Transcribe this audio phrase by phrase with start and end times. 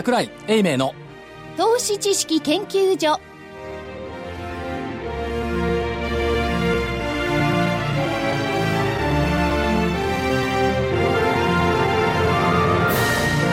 [0.00, 0.94] 桜井英明の
[1.58, 3.20] 投資知識研究所。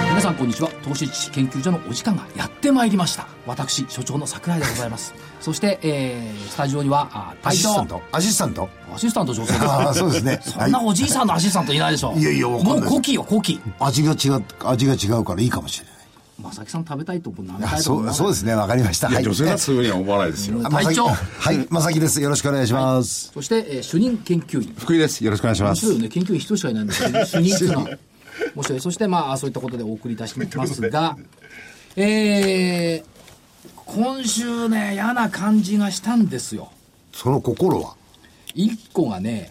[0.07, 0.69] 皆さんこんにちは。
[0.85, 3.27] 投資知識研究所のお時間がやってまいりました。
[3.45, 5.13] 私所長の桜井でございます。
[5.41, 8.01] そして、えー、スタジオにはあアシスタント。
[8.13, 8.69] アシスタント。
[8.95, 10.39] アシスタント女性ですああそうですね。
[10.41, 15.96] そんなおじいさんのアシスタントいないでしょいやいやもう古希よ古希味が違う味が違うからいいかもしれない
[16.39, 18.53] 正木さん食べたいと思う舐めたいと思そうそうですね。
[18.53, 19.09] わかりました。
[19.09, 19.23] はい。
[19.23, 20.59] 女性がそういうふうには思わないですよ。
[20.63, 21.25] あ隊長まさき。
[21.39, 21.67] はい。
[21.69, 22.21] 正木です。
[22.21, 24.73] よろしくお願いします、そして、えー主任研究員。
[24.77, 25.23] 福井です。
[25.23, 25.85] よろしくお願いします。
[25.85, 26.09] 面白いよね。
[26.09, 27.89] 研究員一人しかいないんですけど主任っていうのは。
[28.55, 31.17] 面白いそしてまあそういったことでお送りいたしますが。
[31.95, 36.71] えー、今週ね嫌な感じがしたんですよ。
[37.11, 37.95] その心は？
[38.53, 39.49] 一個がね、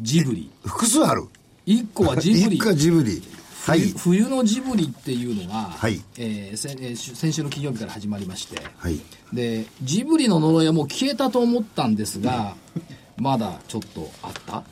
[0.00, 0.50] ジブリ。
[0.64, 1.24] 複数ある？
[1.66, 2.56] 一個はジブリ。
[2.56, 3.22] 一家ジブリ
[3.68, 3.80] はい。
[3.80, 6.00] 冬冬のジブリっていうのが、はい。
[6.16, 8.98] えー先週の金曜日から始まりまして、はい。
[9.32, 12.54] でジブリの呪いはもう消えたと思ったんですが、
[13.18, 14.62] まだちょっとあったっ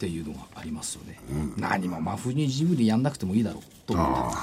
[0.00, 1.20] ていうのがありますよね、
[1.56, 4.38] 何も真冬にジブリやんなくてもいいだろうと思った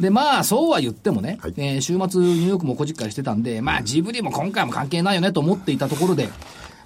[0.00, 1.54] でまあそうは言ってもね、はい。
[1.58, 6.30] えー週末ニューヨークもこじっかりしてたんでまあジブリも今回も関係ないよねと思っていたところで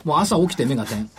[0.08, 1.10] もう朝起きて目が点、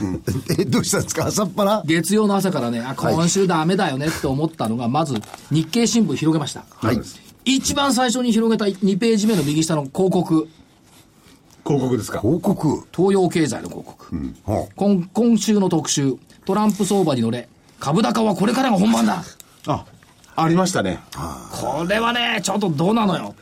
[0.60, 1.28] えどうしたんですか？
[1.28, 1.84] 朝っぱら？
[1.86, 6.66] 月曜の朝からね、あ、今週ダメだよねって思ったのが、まず、日経新聞広げました。
[6.72, 7.00] はい。
[7.46, 10.48] 一番最初に広げた2ページ目の右下の広告、
[11.64, 12.20] 広告ですか？
[12.20, 12.84] 報告。
[12.92, 14.16] 東洋経済の広告。
[14.46, 16.16] は今今週の特集、
[16.46, 17.48] トランプ相場に乗れ、
[17.80, 19.24] 株高はこれからが本番だ。
[19.68, 19.86] あ、
[20.36, 21.00] ありましたね。
[21.52, 23.36] これはね、ちょっとどうなのよ。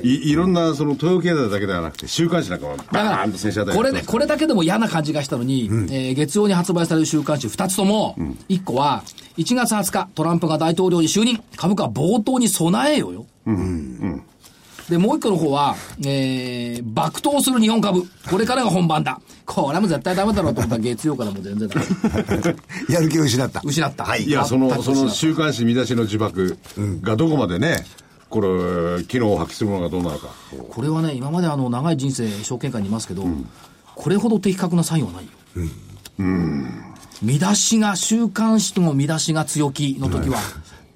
[0.00, 8.16] いいろんな、その、東洋経済だけではなくて、週刊誌なんかも、だからバーンと先週あたりこれで、これだけでも嫌な感じがしたのに、えー月曜に発売される週刊誌2つとも、
[8.48, 9.02] 1個は、
[9.36, 13.26] 1月20日、トランプが大統領に就任、株価冒頭に備えよよ。
[14.88, 19.20] で、もう一個の方は、えー、爆投する日本株、これからが本番だ。
[19.46, 20.76] これはもう絶対ダメだろうと思った。
[20.76, 22.56] ら月曜からもう全然ダメ。
[22.94, 23.60] やる気を失った。
[23.64, 24.04] 失った。
[24.04, 24.24] はい。
[24.24, 26.56] いや、その、その週刊誌見出しの呪縛
[27.02, 27.84] がどこまでね、
[28.32, 30.28] これ、機能を発揮するものがどうなのか。
[30.70, 33.26] これはね、今まであの、長い人生、証券会にいますけど、
[33.94, 35.30] これほど的確なサインはないよ。
[37.22, 40.38] 見出しが、週刊誌の見出しが強気の時は、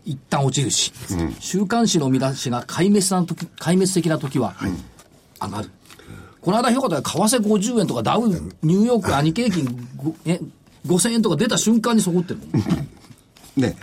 [0.07, 0.95] 一旦落ちるし、
[1.39, 4.55] 週刊誌の見出しが壊滅な時、壊滅的な時は、
[5.43, 5.71] 上がる。
[6.41, 10.41] この間評価で為替50円とかダウ、ニューヨーク、日経平均ごえ
[10.87, 12.41] 5000円とか出た瞬間にそこってる。
[13.61, 13.77] ね。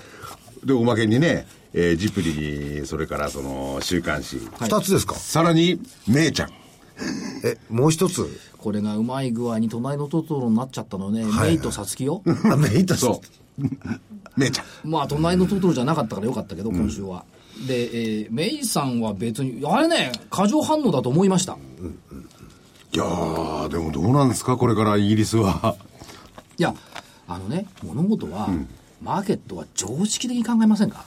[0.65, 2.33] で、おまけにね、えージプリ
[2.81, 4.37] に、それからその、週刊誌。
[4.61, 5.15] 二つですか？
[5.15, 6.49] さらに、メイちゃん。
[7.43, 8.27] えもう一つ？
[8.57, 12.21] これがうまい具合に隣のトトロになっちゃったのね、はいメイとサツキよ。
[12.45, 13.21] あメイトそ
[13.59, 13.63] う。
[14.37, 14.89] メイちゃん。
[14.89, 17.25] まあ、隣のトトロじゃなかったからよかったけど、今週は。
[17.67, 21.57] で、えーメイさんは別に、あれね、過剰反応だと思いました。
[22.93, 25.75] いやー、でもどうなんですか、これからイギリスは。
[26.57, 26.73] いや、
[27.27, 28.49] あのね、物事は、
[29.01, 31.05] マーケットは常識的に考えませんか？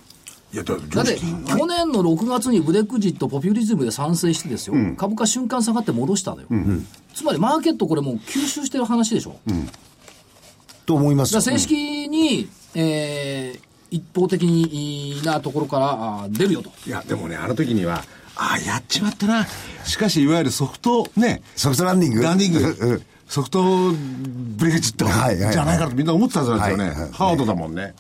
[0.52, 6.48] いや、だだって、去年の6月にブレグジット、ポピュリズムで賛成してですよ、株価瞬間下がって戻したのよ。
[7.14, 9.36] つまり、マーケットこれもう吸収してる話でしょ。
[10.86, 16.72] と思います正式に、えー一方的になところから出るよと。
[16.86, 18.04] いや、でもね、あの時には、
[18.34, 19.46] ああ、やっちまったな。
[19.84, 23.62] しかし、いわゆるソフト、ね、ソフトランディングランディンうんグ、ソフト
[23.92, 27.10] ブレグジット、じゃないかとみんな思ってたはずなんですよね。
[27.12, 27.94] ハードだもんね。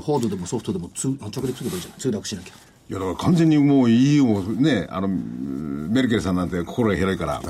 [0.00, 1.98] ハードでもソフトでも通直訳すればいいじゃん。
[1.98, 2.54] 通訳しなきゃ。
[2.90, 7.42] いや、だから完全にもう EU もね、あの、メルケルさんなんて心が広いから、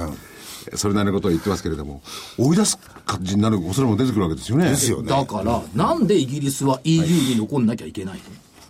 [0.75, 2.03] それなりのことを言ってますけれども、
[2.39, 4.71] 追い出す感じになる恐れも出てくるわけですよね。
[4.71, 8.21] ですよねだから、なんでイギリスは EU に残んなきゃいけない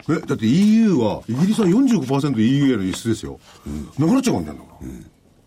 [0.09, 3.39] の、え、だって EU は、イギリスは 45%EU への輸出ですよ。
[3.99, 4.57] なくなっちゃうんだよ。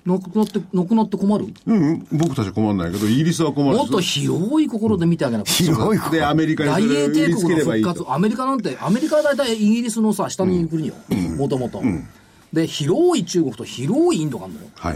[0.06, 1.48] なくなって、なくなって困る？
[1.66, 3.78] うん、うん、僕たちは困らないけど、イギリスは困る。
[3.78, 5.54] もっと広い心で見てあげなきゃ。
[5.54, 8.14] 広いで、アメリカに大英それを売り帝国つければいいの復活、と。
[8.14, 10.94] アメリカなんて、アメリカは大体イギリスのさ、下にいる国よ。
[11.38, 11.82] もともと。
[12.54, 14.68] で、広い中国と広いインドがあるのよ。
[14.76, 14.96] はい。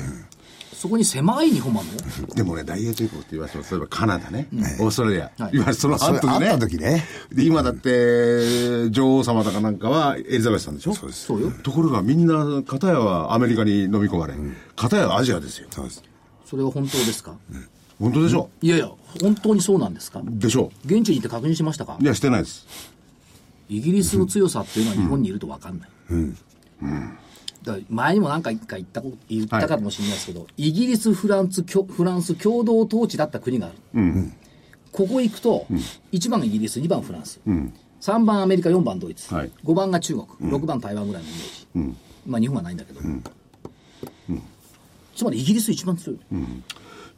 [0.80, 1.96] そこに狭い日本もあるの？
[1.96, 2.00] よ。
[2.34, 4.48] でもね、大英帝国って言わせても、例えばカナダね、
[4.80, 5.52] オーストラリア、はい。
[5.54, 6.48] 今その後でね。
[6.50, 7.06] あった時ね。
[7.34, 10.96] で、今だって、女王様とかなんかはエリザベスさんでしょ？
[10.96, 11.26] そうです。
[11.26, 11.52] そうよ。
[11.64, 14.36] ところがみんな、片やはアメリカに飲み込まれ、
[14.78, 15.68] 片やはアジアですよ。
[15.70, 16.02] そうです。
[16.46, 17.36] それは本当ですか？
[18.00, 18.50] 本当でしょ？
[18.62, 18.90] いやいや、
[19.22, 20.22] 本当にそうなんですか？
[20.24, 20.72] でしょ。
[20.86, 21.98] 現地に行って確認しましたか？
[22.00, 22.66] いや、してないです。
[23.68, 25.90] イギリスの強さっていうのは日本にいると分かんない。
[25.90, 27.29] だから
[27.90, 33.76] 前にも何回か言ったこ言ったかもしれないですけど、イギリスフランスフランス共同統治だった国がある、
[34.92, 35.68] ここ行くと、
[36.12, 37.40] 1番イギリス2番フランス、
[38.02, 39.52] 3番アメリカ4番ドイツ、はい。
[39.64, 41.96] 5番が中国、6番台湾ぐらいのイメージ、
[42.26, 43.02] まあ日本はないんだけど、
[45.16, 46.20] つまりイギリス一番強い、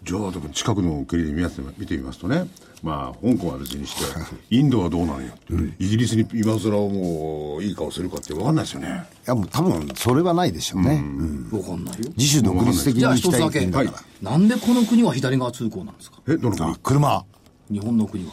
[0.03, 2.47] じゃあでも近くの国で見て見てみますとね。
[2.81, 4.03] まあ香港は別にして
[4.49, 8.87] インドはどうなのよって、イギリスに今更もういい顔するかって分かんないですよね。
[8.87, 10.95] いやもう多分それはないでしょうね。
[10.95, 11.59] うん。
[11.59, 12.11] わかんないよ。
[12.17, 14.31] 自主独立的に行きたい一つだけ、国だから。
[14.31, 16.17] なんでこの国は左側通行なんですか？
[16.27, 16.71] えどの国？
[16.71, 17.25] あ車、
[17.69, 18.31] 日本の国は。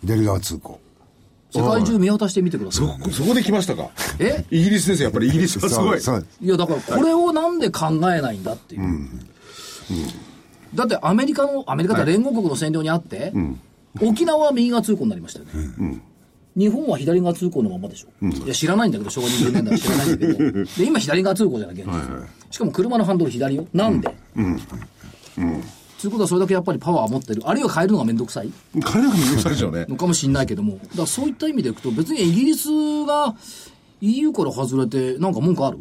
[0.00, 0.80] 左側通行。
[1.52, 2.86] 世界中見渡してみてください。
[3.04, 3.90] そそこで来ましたか？
[4.18, 4.44] え？
[4.50, 5.28] イギリスですよやっぱり。
[5.28, 6.24] イギリスはすごい。
[6.40, 9.08] いやだからこれをなんで考えないんだっていう、
[10.74, 13.32] だってアメリカのアメリカって連合国の占領にあって、
[14.00, 16.00] 沖縄は右側通行になりましたよね、
[16.56, 20.64] 日本は左側通行のままでしょ、いや知らないんだけど昭和20年代は知らないんだけど。
[20.64, 23.66] で今左側通行じゃない現実、しかも車のハンドル左よ。
[23.72, 24.08] なんで、
[26.00, 27.42] ということはそれだけやっぱりパワー持ってる。
[27.44, 28.50] あるいは変えるのがめんどくさい。
[28.82, 29.84] 彼らが魅力されちゃうね。
[29.86, 32.68] のかもしれないけども、だからそういった意味でいくと、別にイギリス
[33.04, 33.34] が
[34.00, 35.78] EU から外れて、なんか文句ある？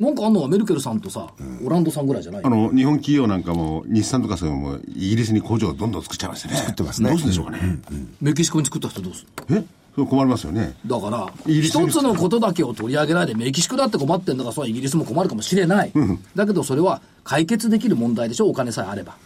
[0.00, 1.30] なんかあんのはメルケルさんとさ、
[1.62, 2.42] オランドさんぐらいじゃない？
[2.42, 6.56] あの日本企業なんかも日産とかそういうのもイギリスに工場をどんどん作っちゃいましたね。
[6.56, 7.10] 作ってますね。
[7.10, 7.78] どうするんでしょうかね、
[8.20, 9.58] メキシコに作った人どうする？
[9.58, 9.64] え？
[9.94, 10.74] それ困りますよね。
[10.86, 15.92] だから、一つのことだけを取り上げないで、メキシコだって困ってんだから、それはイギリスも困るかもしれない。
[16.36, 19.16] だけど、それは解決できる問題でしょ、お金さえあれば。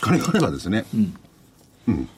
[0.00, 0.84] 金があればですね。
[1.86, 2.08] うん、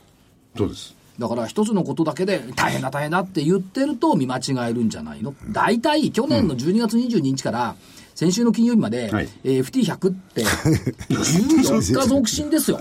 [0.56, 0.96] そうです？
[1.18, 7.76] だから一つのことだけで大変だ大変だって言ってると見間違えるんじゃないの、大体去年の12月22日から
[8.14, 9.28] 先週の金曜日まで、はい。
[9.44, 12.78] えー FT100 って14日続伸ですよ、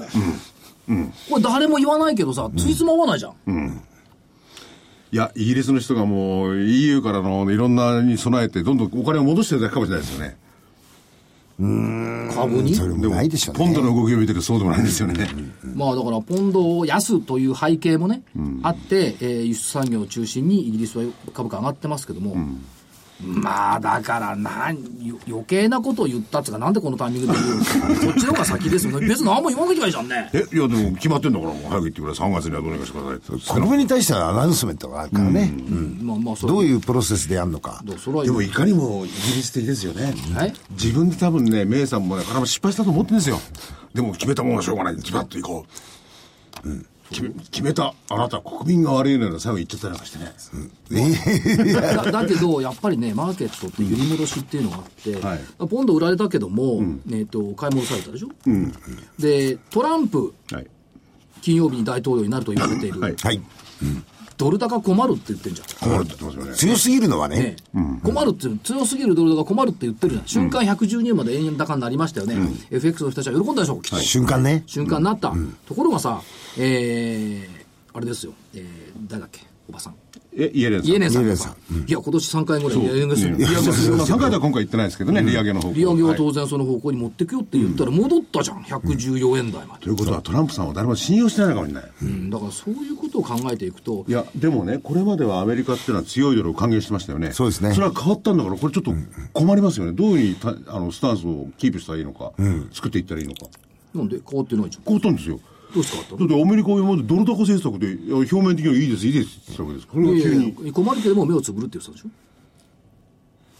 [1.30, 3.82] これ誰も言わないけどさついつま合わないじゃん、
[5.12, 10.38] いやイギリスの人がもう EU からのいろんなに備えてどんどんお金を戻してるだけかもしれないですよね
[11.60, 12.76] 株に？
[12.76, 13.66] それもないでしょうね。
[13.66, 15.28] ポンドの動きを見てるとそうでもないんですよね。
[15.76, 18.24] まあだからポンド安という背景もね、
[18.64, 22.36] あって、えー輸出産業を中心にイギリスは株価上がってますけども、
[23.22, 24.76] まあだからなん
[25.06, 29.08] よ余計なことを言ったっつうかなんでこのタイミングで言うんですかこっちの方が先ですよね。
[29.08, 30.30] 別に何も言わなきゃいけないじゃんね。
[30.34, 35.54] えいやでも決まってんだからもう早く言ってくれ3月にはどうにかしてくださいって国に対してはアナウンスメントがあるからね。
[36.02, 37.84] まあまあそれどういうプロセスでやるのか。
[37.86, 40.14] でもいかにもイギリス的ですよね。
[40.36, 40.54] はい？
[40.72, 43.40] 自分で多分ねメイさんもねこれも失敗したと思ってるんですよ。
[43.94, 44.96] でも決めたものはしょうがない。
[44.98, 45.66] ズバッといこ
[46.66, 47.94] う、うん、決め決めた。
[48.10, 49.40] あなた国民が悪いのよ。
[49.40, 55.68] 最後言っちゃったりなんかしてね、だ だけどやっぱりねマーケットって揺り戻しっていうのがあって、はい。
[55.68, 58.30] ポンド売られたけども、えー、と買い戻されたでしょ、
[59.20, 60.68] でトランプはい。
[61.42, 63.16] 金曜日に大統領になると言われている、はい。
[63.22, 63.42] はい。
[64.44, 65.68] ドル高困るって言ってんじゃん。
[65.90, 66.58] 困るって言ってますよね。
[66.58, 67.56] 強すぎるのはね。
[67.74, 68.00] ね。
[68.04, 72.36] 困るって強すぎるドル高困るって言ってるじゃん、瞬間112円まで円高になりましたよね、
[72.72, 73.42] FX の人たちは。
[73.42, 73.76] 喜んだでしょ？
[73.76, 74.64] う、きっと、瞬間ね。
[74.68, 75.34] 瞬間になった、
[75.66, 76.22] ところがさ、
[76.58, 79.96] えー、あれですよ、えー、誰だっけ、おばさん、
[80.36, 80.92] えイエレンさん。
[80.92, 81.54] イエレンさん。
[81.88, 85.74] いや、今年3回ぐらい利上げする、利いや上げする3回では今回言ってないですけどね、利上げの方向。
[85.76, 94.06] 利上げははい当然その方向に持ってくよって言ったら戻ったじゃん、114円台まで、ということはトランプさんは誰も信用してないのかもしれない、うん、だからそういうことを考えていくと。
[94.08, 97.32] い、やでもねこれまではアメリカっていうのは強いドルを歓迎してましたよね。
[97.32, 97.74] そうですね。
[97.74, 98.94] それは変わったんだからこれちょっと
[99.34, 99.92] 困りますよね。
[99.92, 102.32] どういうふうにたあのスタンスをキープしたらいいのか、
[102.72, 103.48] 作っていったらいいのか。
[103.94, 105.40] なんで変わってないじゃん、変わったんですよ
[105.74, 106.12] どうして変わった？
[106.14, 110.74] のだってアメリカは今までドル高政策で表面的にはいいですいいですって言ってたわけですこれがいや急に。
[110.74, 112.10] 困るけども目をつぶるって言ってたでしょ？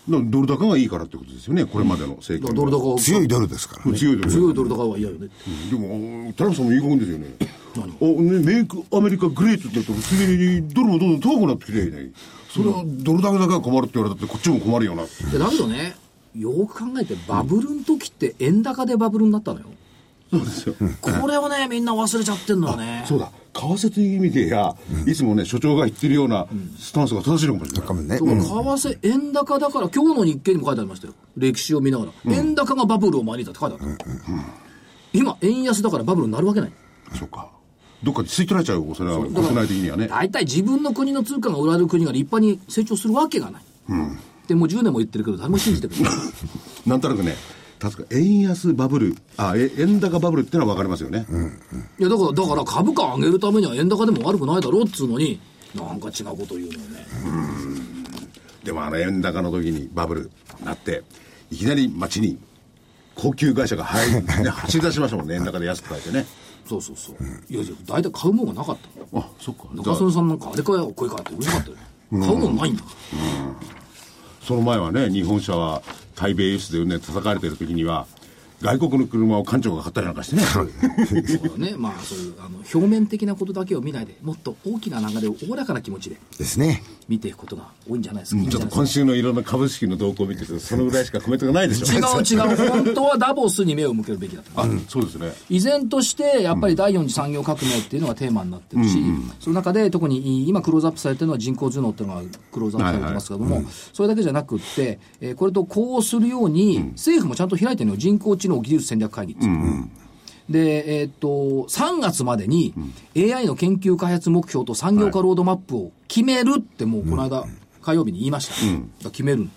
[0.06, 3.98] ドル高がいいからってことですよねこれまでの政権だからドル高強いドルですからね。
[3.98, 4.30] 強いドル。
[4.30, 5.28] 強いドル高は嫌よね。
[5.28, 5.76] って。
[5.76, 7.28] でもトランプさんもいい子ですよね。
[7.76, 12.12] あねメイクアメリカグレートって言うと次にドルもどんどん高くなってきてね
[12.50, 15.24] それはドル高だけが困るって言われたってこっちも困るよなって。
[15.26, 15.96] でだけどね、
[16.38, 19.68] よく考えて、バブルの時って円高でバブルになったのよ。
[20.38, 23.04] そうですよ、これをね、みんな忘れちゃってんのよね。
[23.08, 24.76] そうだ為替という意味でや、
[25.06, 26.48] いつもね所長が言ってるような
[26.80, 31.14] スタンスが正しいのかもしれない、う為替、円高だから、今日の日経にも書いてありましたよ。
[31.38, 32.12] 歴史を見ながら。
[32.34, 34.06] 円高がバブルを招いたって書いてあった。
[35.14, 36.72] 今、円安だからバブルになるわけない。
[37.14, 37.48] そうか
[38.02, 43.64] どっかで吸い取られちゃうそれは国内的にはね大体自分の国の通貨が売られる国が立派に成長するわけがない。
[44.48, 46.12] でもう10年も言ってるけど、誰も信じてくれない。
[46.86, 47.36] なんとなくね
[47.84, 51.26] 確か円安バブルあえ円高バブルっていうのは分かりますよね、
[52.00, 55.38] いやだから、だから株価上げるためには円高でも悪くないだろうっつうのに、
[55.76, 57.06] なんか違うこと言うのよね。
[58.64, 60.32] でもあの円高の時にバブル
[60.64, 61.04] なって
[61.52, 62.40] いきなり街に
[63.16, 66.26] 高級会社が入,、ね、 走り出しましたもんね円高で安く買えてね
[66.66, 67.16] そうそうそう。
[67.50, 68.78] いやいや、大体買うもんがなかっ
[69.12, 69.22] たの。
[69.22, 71.82] あそっか中曽根さんなんかあれかよ、これかってうるさかったよね。
[72.26, 73.74] 買うもんないんだから。
[74.48, 75.82] その前はね日本車は
[76.16, 78.06] 対米輸出でうんね叩かれてる時には
[78.64, 80.70] 外国の車を館長が買ったりなんかしてねそう
[81.50, 81.76] だね。
[81.78, 86.18] まあそういう、あの、表面的なことだけを見ないで、もっと大きな流れをおおらかな気持ちで。
[86.38, 86.82] ですね。
[87.08, 88.42] 見ていくことが多いんじゃないですか。
[88.42, 91.86] いいんちょっと今週のいろんな株式の動向を見てて、そのぐらいしかコメントがないでしょ。
[91.86, 94.50] 違う違う、 本当はダボスに目を向けるべきだと。
[94.56, 95.34] あ、そうですね。
[95.50, 98.98] 依然として、やっぱり第四次産業革命っていうのがテーマになってるし、
[99.40, 109.88] その中で特に今クローズアップされてるのは人工頭脳っていうのがクローズアップされてますけども、それだけじゃなくって、えーこれとこうするように、政府もちゃんと開いてるのよ、人工知能技術戦略会議っていうの
[110.50, 112.74] で、えーっと、3月までに
[113.16, 117.46] AI の研究開発目標と産業化ロードマップを決めるってもうこの間、
[117.82, 118.54] 火曜日に言いました。
[118.54, 119.48] だから決める。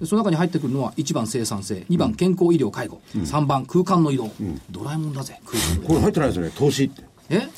[0.00, 4.30] でその中に入ってくるのは1番生産性、2番健康医療介護、3番空間の移動。
[4.70, 5.88] ドラえもんだぜ、空間の移動。
[5.88, 7.04] これ入ってないですよね、投資って。
[7.28, 7.48] え？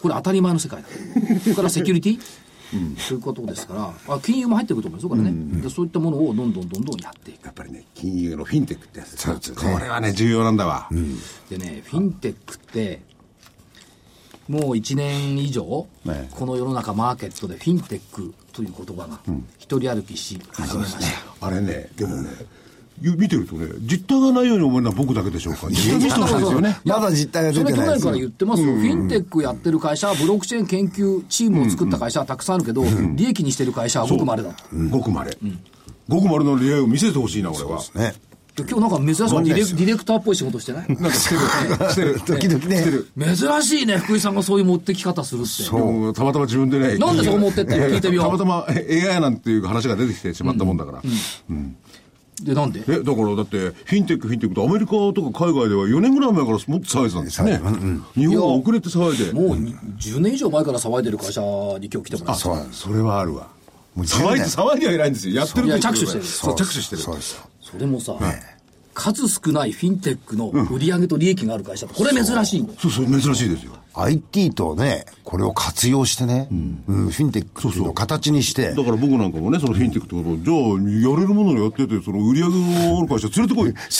[0.00, 0.88] これ当たり前の世界だ。
[1.42, 2.20] それからセキュリティ？
[2.98, 5.62] そういうことですから、あ金融も入ってくると思うんですよ、これね。
[5.62, 7.44] でそういったものをどんどんどんどんやっていく。
[7.44, 10.88] やっぱりね、金融のフィンテックってやつですねこれはね、重要なんだわ。
[11.48, 13.02] でね、フィンテックって、
[14.48, 19.20] もう1年以上、ねこの世の中マーケットでフィンテックという言葉が
[19.58, 20.96] 一人歩きし始めまし
[21.40, 21.46] た。
[21.46, 22.46] あれね、でもね、ゆ
[23.00, 25.68] 見てるとね、実態がないように思えるのは僕だけでしょうか。
[25.70, 26.80] 実態見せてほしいですよね。
[26.84, 34.64] まだ実態が出てないです年から言ってますよ、フィンテックやってる会社、ブロックチェーン研究チームを作った会社はたくさんあるけど、利益にしてる会社はごくまれだと。
[34.90, 35.36] ごくまれ。
[36.08, 37.80] ごくまれの利合いを見せてほしいな、俺は。
[37.94, 38.14] ね。
[38.56, 40.88] で今日なんか珍しいディレディレクターっぽい仕事してない？
[40.88, 41.40] なんかしてる。
[41.90, 42.20] してる。
[42.26, 43.08] 時々ねしてる。
[43.16, 45.62] 珍しいね、福井さんがそういう持ってき方するって。
[45.62, 46.98] でもたまたま自分でね。
[46.98, 51.02] なんでそう思ってって聞いてみようたまたまえ AI なんていう話が出てきてしまったもんだから。
[52.44, 52.80] で、なんで？
[52.88, 57.60] え、だからだって、フィンテック、フィンテックとアメリカとか海外では4年ぐらい前からもっと騒いでたんですよね。
[58.14, 59.32] 日本は遅れて騒いで。
[59.32, 62.38] もう10年以上前から騒いでる会社に今日来てもらあ、う。
[62.38, 63.48] そうそれはあるわ。
[63.94, 65.34] もう騒いで、騒いではいないんですよ。
[65.36, 67.02] やってる着手してるそう、着手してる。
[67.02, 67.42] そうですよ。
[67.60, 68.16] それもさ、
[68.94, 72.78] 数少ないフィンテックの売り上げと利益がある会社って、これ珍しいんだよ。
[72.80, 73.72] そうそう、珍しいですよ。
[73.94, 83.70] IT とね、これを活用してね、うんフィンテックのを形にして、だから僕なんかもね、そのフィンテックってことを、じゃあ、やれるものをやってて、その売り上げのある会社連れてこい。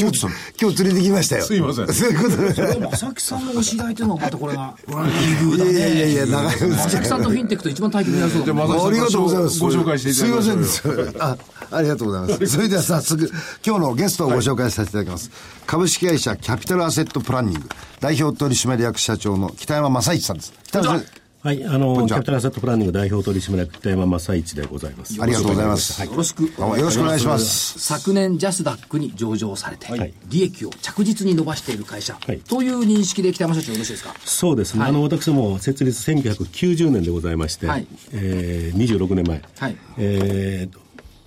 [0.00, 0.26] 今日、
[0.60, 1.44] 今日連れてきましたよ。
[1.44, 2.54] すいませんそういうことで。
[2.54, 5.72] これ正木さんのお知り合いっていうのはまたこれが、だね。
[5.72, 9.60] いやいやいや長いです正木さんとフィンテックと一番対局になりそうだもんねじゃあありがとうございます。
[9.60, 11.16] ご紹介していただきますいませんです。
[11.20, 11.36] あ、
[11.72, 12.46] ありがとうございます。
[12.46, 13.30] それでは早速、
[13.66, 15.30] 今日のゲストをご紹介させていただきます。
[15.66, 17.68] 株式会社キャピタルアセットプランニング、
[18.00, 20.52] 代表取締役社長の北山正一さんです。
[20.64, 21.06] 北山さん、
[21.44, 25.20] はい、あの、キャピタルアセットプランニング代表取締役北山正一でございます。
[25.20, 26.04] ありがとうございます。
[26.04, 26.52] よろしく。
[26.56, 27.78] どうもよろしくお願いします。
[27.80, 34.14] 昨年ジャスダックに上場されて、はい利益を着実に伸ばしている会社、はいという認識で北山社長よろしいですか？
[34.24, 40.80] そうですね、はいあの、私も設立1990年でございまして、はいえー、26年前、はいえーと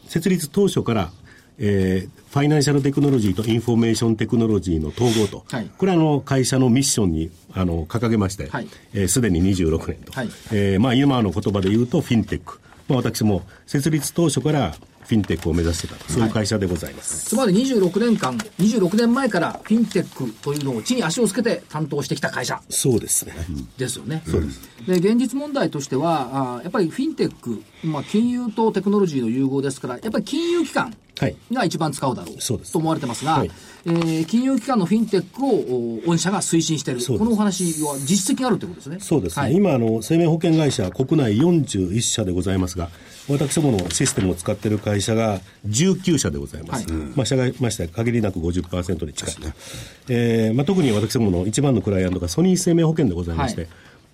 [0.08, 1.12] 設立当初から、
[1.58, 12.60] えー financial technology と information technology の統合と、はいこれはあの会社のミッションにあの掲げまして、はいえーすでに26年と、はいえーまあ、今の言葉で言うとフィンテック、
[12.90, 17.26] まあ、私も設立当初からフィンテックを目指してたそういう会社でございます。
[17.26, 23.34] つまり26年間、26年前からフィンテックというのを地に足をつけて担当してきた会社そうですね。
[23.78, 24.24] ですよね。
[24.26, 24.62] そうです。
[24.88, 31.36] で、現実問題としては、あやっぱりフィンテック、まあ、金融とテクノロジーの融合ですから、やっぱり金融機関はい。
[31.52, 32.74] が一番使うだろうそうです。
[32.74, 33.52] と思われてますが、はい。
[33.86, 38.98] えー金融機関のフィンテックをお御社が推進している、このお話は実績があるということですね。
[39.00, 39.54] そうですね、はい。
[39.54, 42.90] 今あの、生命保険会社、国内41社でございますが、
[43.30, 47.02] 私どものシステムを使っている会社が19社でございます、はい。
[47.16, 49.36] まあ、社外まして限りなく50%に近い。
[49.36, 49.42] と、
[50.10, 53.70] えーまあ、特に私どもの一番のクライアントがソニー生命保険でございまして、はい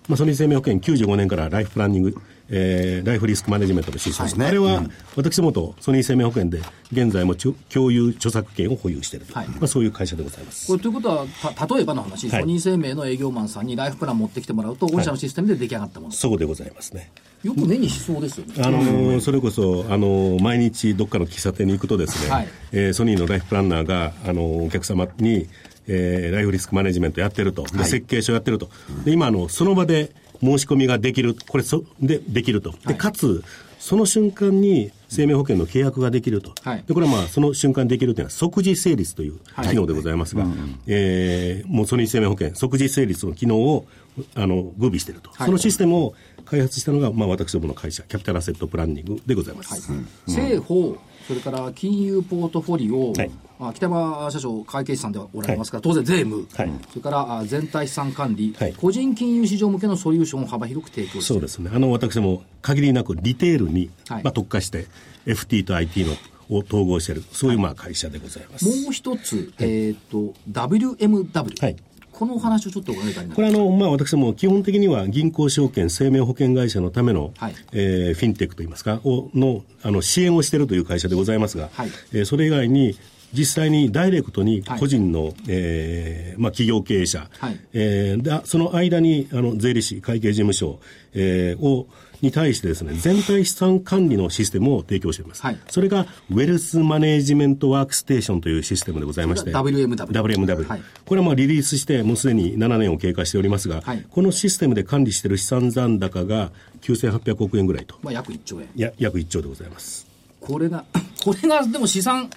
[0.08, 2.14] まあ、ソニー生命保険95年からライフプランニング、
[2.50, 4.46] えーライフリスクマネジメントのシステム、はいね。
[4.46, 4.82] あれは
[5.16, 6.60] 私どもとソニー生命保険で
[6.92, 9.48] 現在も共有著作権を保有していると、はい。
[9.48, 10.66] まあ、そういう会社でございます。
[10.66, 12.40] これということは、た例えばの話、はい。
[12.42, 17.10] ソニー生命の営業マンさんにライフプラン持ってきてもらうと、御社のシステムで出来上がったもの、そうでございますね。
[17.42, 18.54] よく目にしそうですよね。
[18.58, 22.48] あのーそれこそ、あのー毎日どっかの喫茶店に行くとですね、はい。
[22.72, 25.48] えーソニーのライフプランナーが、あのーお客様に、
[25.88, 28.70] えーライフリスクマネジメントやってると、で設計書やってると、
[29.04, 33.42] で今あの、その場で申し込みができる、これそでできると、でかつ、
[33.78, 36.84] その瞬間に生命保険の契約ができると、はい。
[36.86, 40.46] でこれはまあその瞬間にできるというのは即時成立という機能でございますが、
[40.86, 43.86] えーもうソニー生命保険、即時成立の機能を
[44.34, 45.46] あの具備していると、はい。
[45.46, 49.90] そのシステムを開発したのが、まあ、私どもの会社、キャピタルアセットプランニングでございます。
[50.26, 50.96] 政法、
[51.26, 53.28] それから金融ポートフォリオ、はい。
[53.28, 56.70] まあ、北山社長、会計士さんではおられますから、当然税務、はい。
[56.90, 58.74] それからあ全体資産管理、はい。
[58.74, 61.70] 個人金融市場向けのソリューションを幅広く提供そうですね。
[61.72, 64.24] あの、私ども、限りなくリテールに、はい。
[64.24, 64.86] まあ、特化して、
[65.26, 66.14] FT と IT の
[66.50, 68.64] を統合している、そういうまあ会社でございます。
[68.64, 71.60] もう一つ、えっ、と、WMW。
[71.60, 71.76] はい。
[72.12, 77.54] ここのお話をちょっと伺いたいなこれあの、まあ、私も基本的には銀行証券、生命保険会社のための、はい。
[77.72, 81.90] えーフィンテックといいますか、をのあの支援をしているという会社でございますが、はい。
[82.12, 82.96] えーそれ以外に、
[83.32, 84.80] 実際にダイレクトにはい。
[84.80, 87.60] 個人の、えーまあ、企業経営者、はい。
[87.72, 90.80] えーでその間にあの税理士、会計事務所、
[91.14, 91.86] えーを
[92.22, 95.42] に対してですね、全体資産管理のシステムを提供しています。
[95.42, 95.58] はい。
[95.68, 100.82] それが、ウェルスマネージメントワークステーションというシステムでございまして、WMW WMW はい。
[101.04, 104.06] これはまあリリースして、もうすでに7年を経過しておりますが、はい。
[104.08, 108.68] このシステムで管理している資産残高が9800億円ぐらいと、まあ、約1兆円。
[108.76, 110.06] や約1兆でございます。
[110.40, 110.84] これが、
[111.24, 112.30] これがでも資産、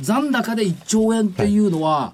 [0.00, 2.12] 残高で1兆円っていうのは、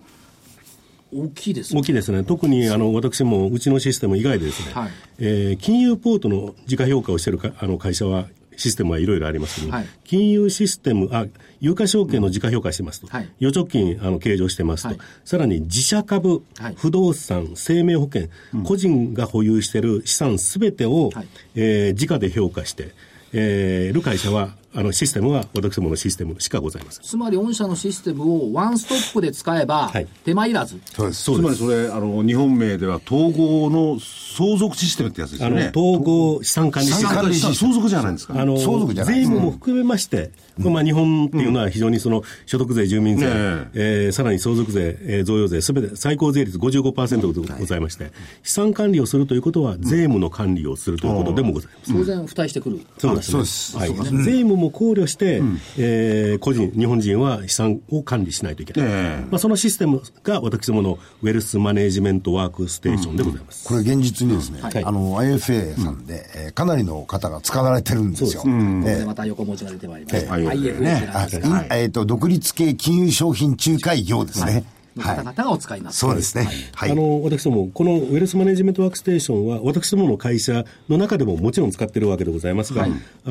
[1.13, 2.23] 大きいですよ大きいですね。
[2.25, 4.91] 特にあの私もうちのシステム以外でですね、はい。
[5.19, 8.27] えー金融ポートの自家評価をしているかあの会社は、
[8.57, 9.87] システムはいろいろありますけど、はい。
[10.05, 11.27] 金融システム、あ、
[11.61, 13.29] 有価証券の自家評価してますと、はい。
[13.41, 14.99] 預貯金あの計上してますと、はい。
[15.25, 16.75] さらに自社株、はい。
[16.77, 18.29] 不動産、生命保険、
[18.65, 21.29] 個人が保有している資産すべてを、はい。
[21.57, 22.95] えー自家で評価して、
[23.33, 27.05] えーいる会社は、あのシステムは私どものシステムしかございません。
[27.05, 30.79] つまり御社のシステムをワンストップで使えばはい、手間いらず。
[30.93, 31.25] そうです。
[31.25, 35.73] つまりそれ、あの、日本名では統合の相続システムってやつですあの、よね。
[35.75, 38.41] 統合資産管理システム資産管理システム相続じゃないんですか？
[38.41, 43.33] あの、相続じゃない税務も含めまして、まあ日本っていうのは非常にその所得税、住民税、ね
[43.75, 48.13] えーさらに相続税、えー贈与税、すべて最高税率55%でございまして、
[48.45, 51.93] 資産管理をするということは、税務の管理をするということでもございます。
[51.93, 52.81] 当然、付帯してくる。
[52.99, 53.33] そうですね。
[53.33, 53.89] そうですはい。
[54.25, 55.43] 税務も考慮して、
[55.79, 58.91] えー個人、日本人は資産を管理しないといけない。
[58.91, 63.67] ええまあそのシステムが私どものウェルスマネージメントワークステーションでございます。
[63.67, 68.43] これ現実にですね、はいあの、IFA さんで、えーかなりの方が使われてるんですよ。
[68.43, 68.55] ここ
[68.87, 70.39] えでまた横文字が出てまいりました。
[70.39, 74.47] ええ IFA ねえっと、独立系金融商品仲介業ですね。
[74.47, 74.65] のはい。
[75.03, 76.49] 方々がお使いになってそうですね。
[76.75, 76.91] はい。
[76.91, 82.89] あの、私ども、このウェルスマネジメントワークステーションは、私どもの会社の中でももちろん使ってるわけでございますが、あ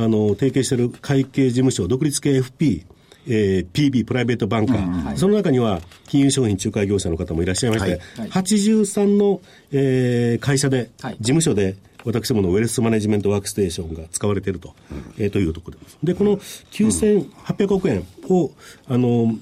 [0.07, 2.83] の、提携している会計事務所、独立系 FP、
[3.27, 8.29] えー PB、プライベートバンカー、その中には金融商品仲介業者の方もいらっしゃいまして、はい。
[8.29, 11.13] 83の、えー会社で、はい。
[11.15, 14.73] 事務所で、私どものウェルスマネジメントワークステーションが使われていると、
[15.17, 15.97] えーというところです。
[16.01, 18.51] で、この9800億円を、
[18.87, 19.35] あの、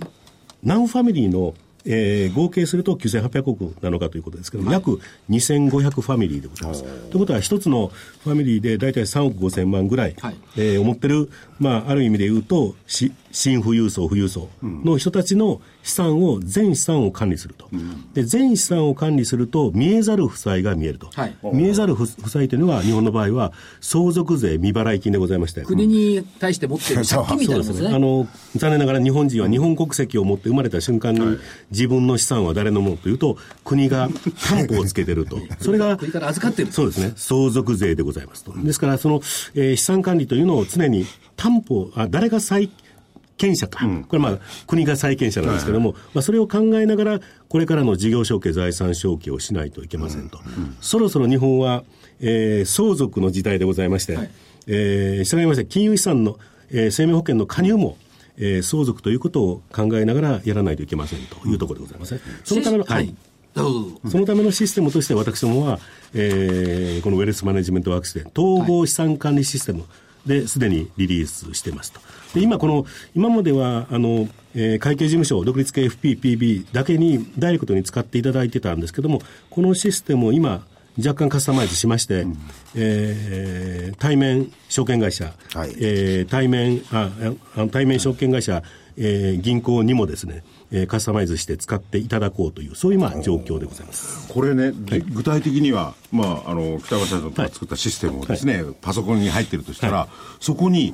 [0.64, 1.54] 何ファミリーの、
[1.88, 6.84] えー合計すると9800億なのかということですけども、約2500ファミリーでございます。
[6.84, 7.92] ということは、一つの
[8.24, 10.36] ファミリーで大体3億5000万ぐらい、はい。
[10.58, 17.70] えー持ってる、まあ、ある意味で言うと、し新富裕層、富裕層の人たちの資産を、全資産を管理すると。
[18.14, 21.10] で、全資産を管理すると、見えざる負債が見えると。
[21.14, 21.36] はい。
[21.54, 25.62] 見えざる負負債というのは、日本の場合は、相続税未払い金でございまして。
[25.62, 27.90] 国に対して持ってる 借金みたいなもんですね。
[27.96, 31.38] あの残念ながら日本人は日本国籍を持って生まれた瞬間に、
[31.72, 34.10] 自分の資産は誰のものというと、国が
[34.48, 38.54] 担保をつけてると、 それが国から預かってるそうですね、相続税でございますと。
[38.58, 39.22] ですから、その、
[39.56, 42.70] えー資産管理というのを常に担保、あ誰が債
[43.38, 50.40] 権者か、これまあ国が債権者なんですけども、まあ、それを考えながら、これからの事業承継、財産承継をしないといけませんと。
[50.82, 51.84] そろそろ日本は、
[52.20, 54.32] えー相続の時代でございまして、はい。
[54.68, 56.38] えー従いまして、金融資産の、
[56.72, 57.98] えー生命保険の加入も、
[58.38, 62.22] えー相続ということを考えながらやらないといけませんというところでございますね。
[62.44, 63.16] そのための、はい。
[63.56, 65.80] そのためのシステムとして私どもは、
[66.14, 69.84] えーこのウェルスマネジメントワークスで統合資産管理システム
[70.28, 72.00] ですでにリリースしてますと。
[72.34, 72.86] で今この、
[73.16, 80.66] 今までは、あの、えー会計事務所、独立系 FPPB だけにダイレクトに使っていただいてたんですけども、このシステムを今、
[80.98, 82.26] 若干カスタマイズしまして、
[82.76, 87.10] えー対面証券会社、はいえー対面、あ、
[87.72, 88.64] 対面証券会社、
[88.98, 94.28] えー銀行にもですね、えーカスタマイズして使っていただこうという、そういうまあ状況でございます。
[94.28, 94.72] これね、
[95.12, 100.08] 具体的には、まあ、あの北川さんが作ったシステムをですね、パソコンに入ってるとしたら、
[100.40, 100.94] そこに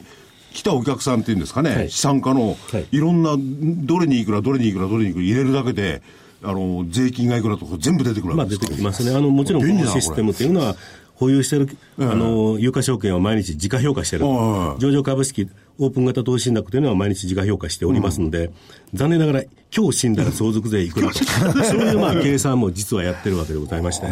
[0.53, 1.89] 来たお客さんっていうんですかね、はい。
[1.89, 2.87] 資産家のはい。
[2.91, 6.01] いろんな、どれにいくら、どれにいくら、どれにいくら入れるだけで、
[6.45, 9.15] あの税金がいくらとか全部出てくるまあ出わけですかてきますね。
[9.15, 10.75] あの、もちろんこのシステムというのは、
[11.15, 14.25] 保有している、あの、有価証券は毎日自家評価している。
[14.25, 14.75] は。
[14.77, 15.47] い上場株式、
[15.79, 18.51] オープン型投資信託というのは毎日自家評価しておりますので、
[18.93, 19.43] 残念ながら、
[19.75, 21.23] 今日死んだら相続税いくらと。
[21.63, 24.07] そういうまあ計算も実はやってるわけでございまして、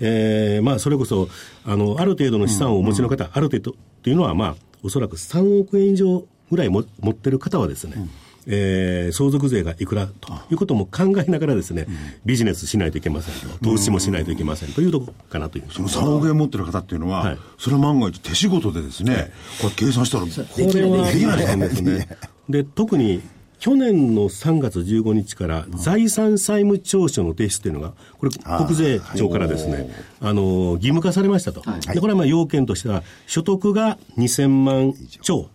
[0.00, 1.28] えーまあそれこそ、
[1.64, 8.08] あの、ある程度の資産をお持ちの方、ある程度っていうのはまあ、おそらく3億円以上ぐらいも持ってる方はですね、
[8.46, 11.86] えー相続税がいくらということも考えながらですね、
[12.24, 15.64] ビジネスしないといけませんと、投資もしないといけませんというところかなという。
[15.70, 17.38] その3億円持ってる方っていうのは、はい。
[17.58, 20.30] それは万が一手仕事でですね、これ計算したら、こ
[20.74, 22.08] れはできないですね。
[22.48, 23.20] で、特に、
[23.62, 29.88] 去年の3月15日から財産債務調書の提出というのが、これ、国税庁からですね、
[30.20, 31.62] あの、義務化されましたと。
[31.94, 35.48] で、これはまあ要件としては、所得が2000万超。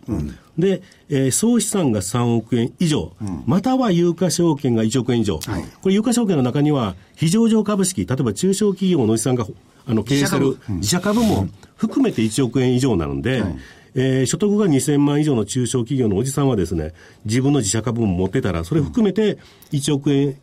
[0.57, 3.11] で、えー、総資産が3億円以上、
[3.45, 5.39] または有価証券が1億円以上。
[5.81, 9.45] これ有価証券の中には、非上場株式、例えば中小企業の資産が
[9.85, 11.21] あの経営してる自社株。
[11.21, 13.43] も含めて1億円以上なので、
[13.97, 16.93] えー、所得が2000万以上の中小企業のおじさんはですね、
[17.25, 19.39] 自分の自社株も持ってたら、それ含めて
[19.71, 20.37] 1億円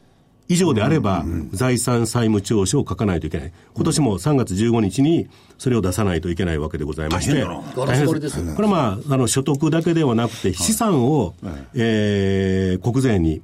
[0.49, 3.53] 以上であれば、財産債務調書を書かないといけない。
[3.75, 7.45] 今年も3月15日にそれを出さないといけないわけでございまして。
[7.77, 8.55] 大変です。
[8.55, 11.35] これはまあ、あの、所得だけではなくて、資産を、
[11.75, 13.41] えー、国税に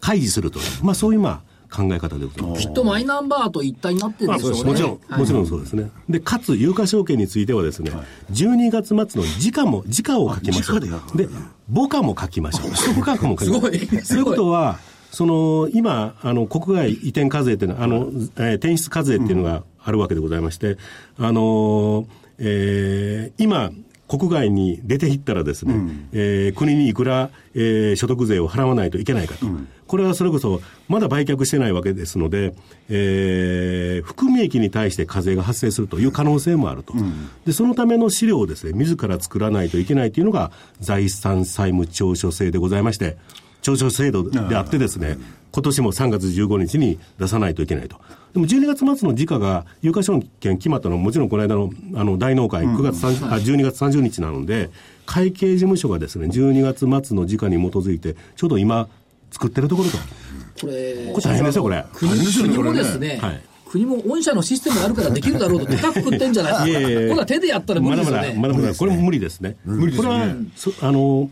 [0.00, 0.60] 開示すると。
[0.82, 2.62] まあそういうまあ、考え方でございます。
[2.62, 4.64] きっとマイナンバーと一体になってるんでしょうね。
[4.64, 5.90] もちろん、はい、もちろんそうですね。
[6.08, 10.80] で、かつ、有価証券についてはですね、はい、12月末の時価も、時価を書きましょう。
[10.80, 11.28] でで、
[11.72, 12.70] 母価も書きましょう。
[12.94, 14.00] 母価も書きましょう。
[14.02, 14.78] そういうことは、
[15.10, 20.76] その、今、あの、国外移転課税っていうのは、あの、えー、転出課税っていうのがあるわけでございまして、
[21.18, 22.06] あの、
[22.38, 23.70] えー、今、
[24.08, 29.46] 国外に出ていったらですね、うん、えー、国にいくら、えー、所得税を払わないといけないかと。
[29.46, 32.54] うん、これはそれこそ、まだ売却してないわけですので、
[32.88, 36.92] えー、含み益に対して課税が発生するという可能性もあると。
[36.92, 43.16] うん、で、そのための資料をですね、自ら作らないといけないというのが、財産債務調書制でございまして、
[43.62, 45.18] 調書制度であってですね、
[45.52, 47.96] 今年も3月15日に出さないといけないと。
[48.34, 54.70] でも12月末の時価が有価証券決まったのはもちろんこの間のあの大納会9月30、あ12月30日なので、
[55.06, 58.88] 会計事務所がですね、12月末の時価に基づいて、ちょうど今
[59.30, 59.96] 作ってるところと。
[59.98, 61.84] これ、これ大変ですよ、これ。
[61.94, 66.70] 国国もですね、はい国も御社のシステムがあるからできるだろうと、高く食ってんじゃない？
[66.70, 66.80] ですか。
[66.80, 68.22] いやいやこれは手でやったら無理ですよね。
[68.22, 69.56] まだまだ、まだまだ、これも無理ですね。
[69.64, 70.08] 無理ですね。
[70.08, 71.30] これは、あの、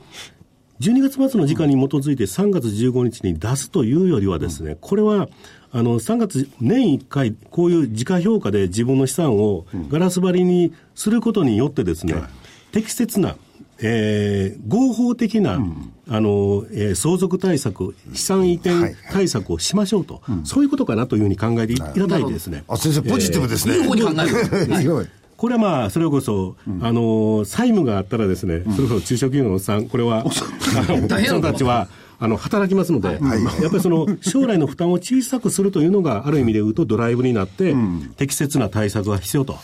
[0.81, 5.29] 12月末の時間に基づいて3月15日に出すというよりはですね、これは、
[5.71, 12.15] あの、3月、年1回、こういう時価評価で自分の資産をガラス張りにすることによってですね、
[12.73, 13.37] 適切な、
[13.81, 22.65] えー、合法的な、うん、あの、えー、相続対策、資産移転対策をしましょうと、はいはい、そういうことかなというふうに考えていただいてですね。
[22.69, 23.77] あ、先生、ポジティブですね。
[23.77, 24.93] えー、いい方に考える。
[24.95, 25.09] はい。
[25.37, 30.25] これはまあ、それこそ、うん、あの、債務があったらですね、それこそ中小企業のさん、これは、あ
[30.93, 39.57] の、人たちは、あの、働きますので、はい、やっぱりその、 将来の負担を小さくするというのが、ある意味で言うとドライブになって、うん、適切な対策が必要と。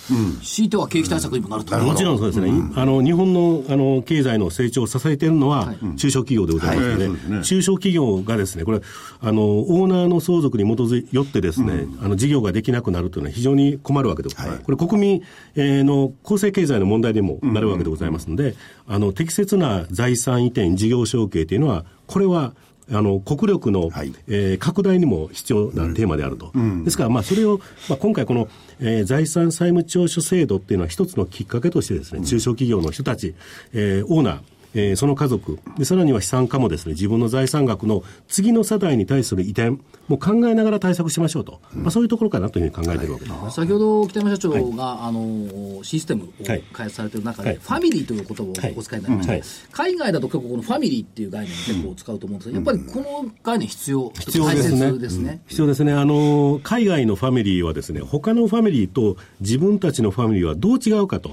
[0.42, 1.78] 強いては景気対策にもなると。
[1.78, 2.52] もちろんそうですね。
[2.74, 8.80] あの、日本の、あの、経済の成長を支えているのは、中小企業でございますので、ね、中小企業がですね、これ、
[9.20, 14.62] あの、オーナーの相続に基づいよってですね、あの、事業ができなくなるというのは非常に困るわけでございます。
[14.62, 15.22] これ、国民、
[15.54, 18.54] えー、の公正経済の問題でもなるわけでございますので、
[18.86, 22.53] あの、適切な財産移転、事業承継というのは、これは、
[22.92, 26.51] あの国力の、はい、えー、拡大にも必要なテーマであると。
[26.53, 28.49] うん、ですから、まあ、それを、まあ、今回この、
[28.81, 33.37] えー、財産債務調書制度っていうのは一つのきっかけとしてですね、中小企業の人たち、
[33.73, 34.40] えー、オーナー、
[34.74, 35.59] えー、その家族。
[35.78, 39.78] で、さらには資産家もですね、自分の財産額の次の世代に対する移転。
[40.11, 49.42] も考えながら対策しましょうと、うん、まあ、そういうところかなというふうに考えているわけです、はい、先ほど北山社長が、はい、あのシステムを開発されている中で、はい、ファミリーという言葉をお使いになりました、はい。
[49.70, 54.98] 海外だと結構このファミリーっていう概念を結構使うと思うんですが、やっぱりこの概念必要、必要ですね。
[54.98, 55.40] ですね。
[55.46, 55.92] 必要ですね。
[55.92, 61.33] あの、海外のファミリーはですね、他のファミリーと自分たちのファミリーはどう違うかと、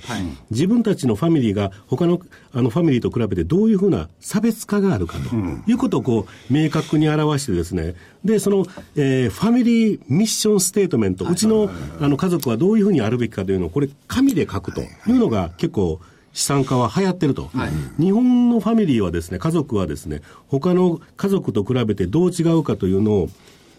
[0.51, 2.19] 自分たちのファミリーが他の
[2.57, 5.35] あのファミリーと比べてどういうふうな差別化があるかと
[5.69, 7.93] いうことをこう明確に表してですね、
[8.25, 8.65] で、その、
[8.95, 11.69] えー、ファミリーミッションステートメント、うちの
[12.01, 15.99] あの家族はどういうふうにあるべきかというのを、これ、紙で書くというのが結構、
[16.33, 23.29] 資産家は流行ってると、はい、日本のファミリーはですね、家族はですね、他の家族と比べてどう違うかというのを、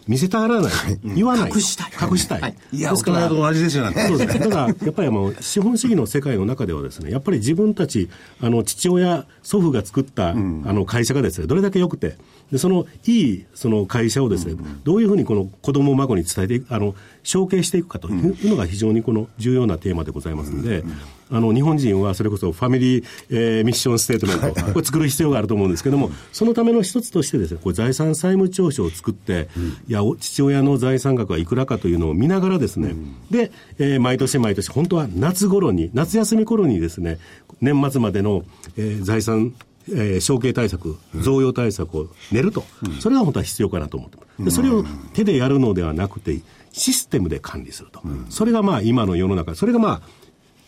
[0.09, 0.71] 見せたがらない、
[1.03, 1.51] 言わない。
[1.53, 2.09] 隠したい。
[2.09, 2.41] 隠したい。
[2.41, 4.07] はい、いや、ですから、同じですよね。
[4.07, 4.39] そうです。
[4.39, 8.09] ただ、やっぱりもう、 資本主義の世界の中ではですね、やっぱり自分たち、
[8.41, 12.17] あの、父親、祖父が作った、うん、あの、会社がですね、どれだけ良くて、
[12.51, 20.83] で、その、いい、その会社をですね、うん、どういうふうにこの子供孫に伝えていく、あの、承継していくかというのが非常にこの重要なテーマでございますので、
[21.31, 29.47] あの、日本人はそれこそファミリー、えー、ミッションステートメント、これ作る必要があると思うんですけども、そのための一つとしてですね、これ財産債務調書を作って、
[29.87, 32.95] いや、父親の財産額はいくらかというのを見ながらですね、
[33.29, 37.19] で、えー、毎年毎年、本当は夏頃に、夏休み頃にですね、
[37.61, 38.43] 年末までの、
[38.77, 39.53] えー、財産
[39.87, 42.63] えー、承継対策、贈与対策を練ると、
[42.99, 44.55] それが本当は必要かなと思ってます。
[44.55, 46.39] それを手でやるのではなくて、
[46.71, 48.01] システムで管理すると。
[48.29, 50.18] それがまあ今の世の中、それがまあ、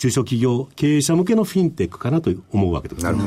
[0.01, 3.21] 中小企業経営者向けのフィンテックかなと思うわけでございま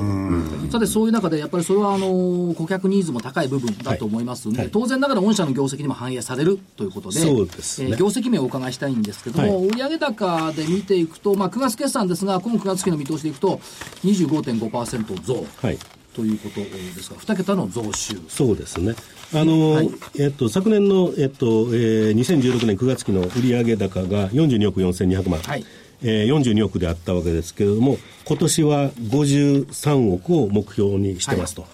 [0.66, 0.70] す。
[0.72, 13.60] さて、そういう中で、やっぱりそれは、あの、顧客ニーズも高い部分だと思いますので、はい当然ながら御社の業績にも反映されるということで、そうですねえー業績面をお伺いしたいんですけども、は売上高で見ていくと、まあ、9月決算ですが、今9月期の見通しでいくと、
[14.02, 15.78] 25.5%増はい。
[16.12, 18.20] ということですが、2桁の増収。
[18.26, 18.96] そうですね。
[19.32, 25.38] あの、はいえっと、昨年の、えっと、えー、2016年9月期の売上高が42億4200万。
[25.40, 25.64] はい
[26.02, 31.66] えー、42億であったわけですけれども、今年は53億を目標にしてますと。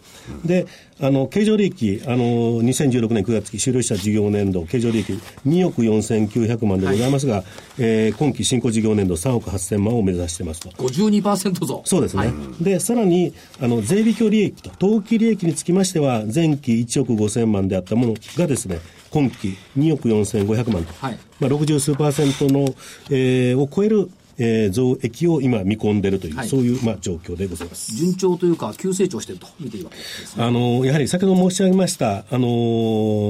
[0.45, 0.67] で、
[1.01, 7.43] あの、経常利益、あの、2016年9月期終了した事業年度、経常利益2億4900万でございますが、
[7.79, 10.71] えー今期新興事業年度3億8000万を目指してますと。
[10.71, 11.83] 52%増。
[11.85, 12.27] そうですね。
[12.27, 18.81] はいで、さらに、あの、税引き利益と、当期利益につきましては、前期1億5000万であったものがですね、
[19.11, 20.85] 今期2億4500万。
[20.85, 21.19] と、はい。
[21.41, 22.75] まあ、60数パーセントの、
[23.11, 26.49] えーを超える、えー増益を今見込んでいるという、はい。
[26.49, 27.95] そういう、まあ、状況でございます。
[27.97, 30.45] 順調というか、急成長していると見ていいわけですね。
[30.45, 32.39] あの、やはり先ほど申し上げました、あの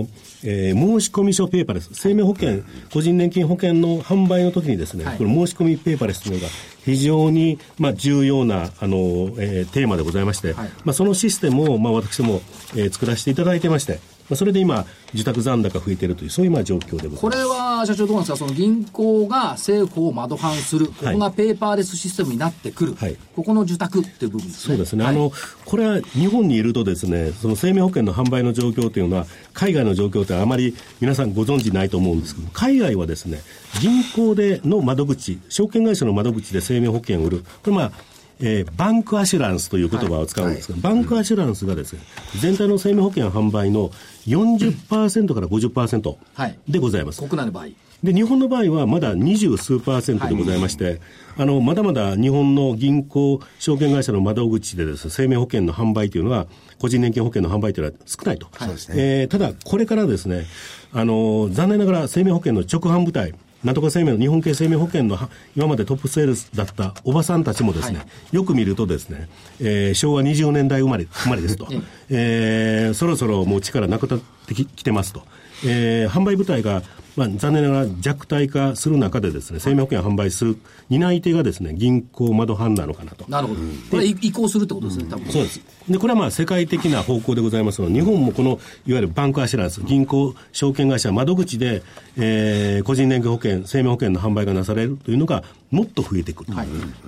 [0.05, 0.07] ー
[0.43, 2.63] えー申込書ペーパーレス、生命保険、
[2.93, 5.19] 個人年金保険の販売の時にですね、はい。
[5.19, 6.49] この申し込みペーパーレスというのが
[6.85, 10.69] 非常に、まあ、重要な、あのーえーテーマでございまして、はい。
[10.85, 12.43] まあ、そのシステムを、まあ、私ども、
[12.77, 13.99] えー作らせていただいてまして、ま
[14.35, 17.21] あ、それで今、受託残高増えているという、そういうまあ状況でございます。
[17.23, 23.17] これは社長どうなんですか、その銀行が政府を窓販する、ここがペーパーレスシステムになってくる、はい。
[23.35, 24.75] ここの受託っていう部分ですね。
[24.75, 25.33] そうですね、はいあの
[25.65, 33.41] これは日本にいると、ですねその生命保険の販売の状況というのは、海外の状況ってあまり皆さんご存知ないと思うんですけど、海外はですね
[33.81, 37.93] 銀行での窓口、証券会社の窓口で生命保険を売る、これ、まあ
[38.41, 42.01] えーバンクアシュランスという言葉を使うんですけど、バンクアシュランスがですね
[42.39, 43.91] 全体の生命保険販売の
[44.27, 47.21] 40%から50%はいでございます。
[47.21, 47.67] 国内の場合。
[48.03, 51.01] で、日本の場合はまだ二十数パーセントでございまして、
[51.37, 56.47] あの、まだまだ日本の銀行、証券会社の窓口でですね、生命保険の販売というのは、
[56.79, 58.47] 個人年金保険の販売というのは少ないと。
[58.95, 60.47] えーただ、これからですね、
[60.95, 68.01] あの、残念ながら生命保険の直販部隊、なんとか生命の日本系生命保険のは今までトップセールスだったおばさんたちもですね、
[68.33, 69.29] よく見るとですね、
[69.61, 71.69] えー昭和20年代生まれ、生まれですと、
[72.09, 75.23] えーそろそろもう力なくなってききてますと。
[75.65, 76.83] えー販売部隊が、
[77.17, 80.57] まあ、残念ながら弱体化する中でですね、生命保険を販売する
[80.89, 83.25] 担い手がですね、銀行窓販なのかなと。
[83.29, 83.61] なるほど。
[83.91, 85.31] これ移移行するってことですね、多分。
[85.33, 85.61] そうです。
[85.89, 88.53] で、これはまあ世界的な方向でございますので、日本もこの、い
[88.93, 91.83] わゆるバンクアシュランス、銀行、証券会社、窓口で、
[92.17, 96.53] えー個人年金保険、生命保険の販売がなされるというのが、もっと増えてくる、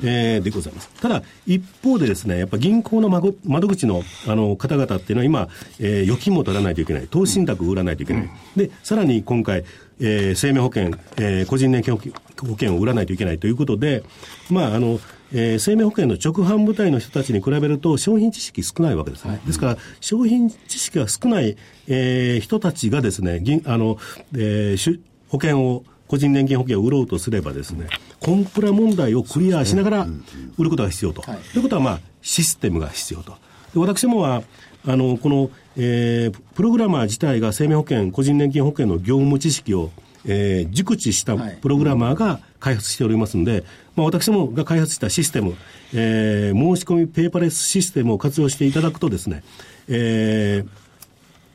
[0.03, 0.89] えーでございます。
[1.01, 5.49] ただ、一方でですね、やっぱ銀行の窓窓口のあの方々っていうのは今、
[5.81, 8.31] えー預金も取らないといけない、投資信託を売らないといけない。
[8.57, 9.65] で、さらに今回、
[10.01, 12.01] えー生命保険、えー個人年金保
[12.51, 14.05] 険を売らないといけないということで、
[14.51, 15.01] まあ、あの、
[15.33, 19.41] えー生命保険の直販部隊の人たちに比べると商品知識少ないわけですね。
[19.47, 21.57] ですから、商品知識が少ない、
[21.89, 23.99] えー人たちがですね、銀あの、
[24.35, 27.87] えーしゅ保険を、個人年金保険を売ろうとすればですね、
[28.21, 30.07] コンプラ問題をクリアしながら
[30.59, 31.23] 売ることが必要と。
[31.23, 33.33] はいということは、まあ、システムが必要と。
[33.73, 34.43] で私どもは、
[34.87, 39.91] あの、この、えープログラマー自体が生命保険、個人年金保険の業務知識を、
[40.27, 43.65] えー熟知したはいプログラマーが開発しておりますので、
[43.97, 45.55] まあ、私どもが開発したシステム、
[45.95, 49.43] えー申し込みペーパーレスシステムを活用していただくとですね、
[49.89, 50.82] えー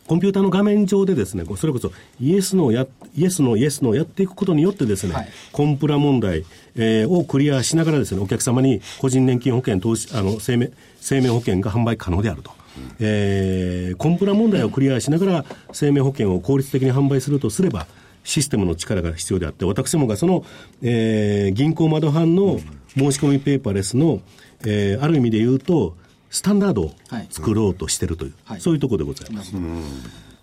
[0.08, 12.52] コンピューターの画面上でですね、それこそイエスのや、イエスのイエスのやっていくことによってですね、はいコンプラ問題、えーをクリアしながらですね、お客様に個人年金保険、投資、あの、生命、生命保険が販売可能であると。
[13.00, 17.88] えーコンプラ問題をクリアしながら生命保険を効率的に販売するとすれば、
[18.24, 20.46] システムの力が必要であって、私どもがその、
[20.82, 22.60] えー銀行窓販の
[22.96, 24.22] 申し込みペーパーレスの、
[24.65, 25.96] えーある意味で言うと、
[26.29, 26.91] スタンダードを
[27.29, 28.61] 作ろうとしているという、はい。
[28.61, 29.53] そういうところでございます。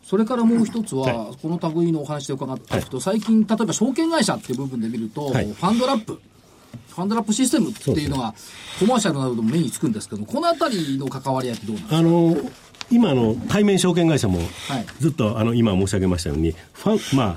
[0.02, 5.46] それからもう一つは、はこの類のお話で伺っていくと、最近、例えば証券会社っていう部分で見ると、はい。
[5.46, 6.20] ファンドラップ、
[6.88, 8.34] ファンドラップシステムっていうのが、
[8.78, 11.98] コマーシャルなどでも目につくんですけど、このあたりの関わり合いってどうなんですか？
[11.98, 12.36] あの
[12.90, 14.48] 今あの、対面証券会社もはい。
[15.00, 17.36] ずっと、あの今申し上げましたように、ファンまあ、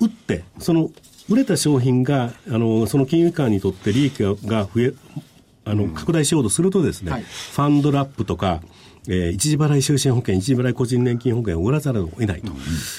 [0.00, 0.90] 売って、その
[1.28, 4.94] 売れた商品があのその金融機関にとって利益が増え
[5.64, 7.22] あの拡大しようとするとですね、はい。
[7.22, 8.60] ファンドラップとか、
[9.08, 12.52] えー一時払い就寝保険、一時払い個人年金保険を売らざるを得ないと。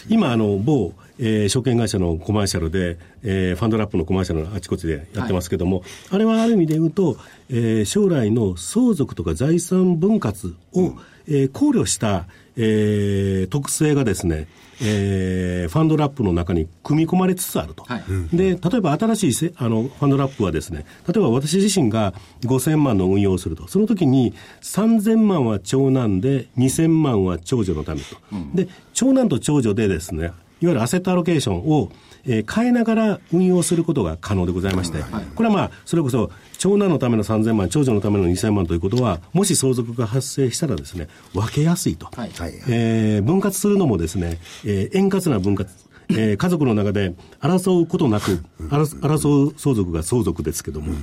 [0.10, 7.18] 今、あの、某、えー証券会社のコマーシャルで、えーファンドラップのコマーシャルのあちこちでやってますけども、あれはある意味で言うと、
[7.50, 10.94] えー将来の相続とか財産分割を、
[11.28, 12.26] えー考慮した、
[12.58, 14.48] えー特性がですね、
[14.82, 17.84] えーファンドラップの中に組み込まれつつあると。
[17.84, 28.18] はいで、例えば新しいせあのファンドラップはですね、例えば私自身が5000万の運用をすると、その時に3000万は長男で2000万は長女のためと。
[28.54, 31.92] で、長男と長女でですね、いわゆるアセットアロケーションを、
[32.26, 35.04] えー変えながら運用することが可能でございまして、
[35.36, 42.08] これはまあ、それこそ長男のための3000万、長女のための2000万ということは、もし相続が発生したらですね、分けやすいと。
[42.16, 42.30] はい。
[42.38, 42.54] はい。
[42.70, 45.70] えー分割するのもですね、えー円滑な分割、
[46.10, 50.94] えー家族の中で争うことなく、争争う相続が相続ですけども、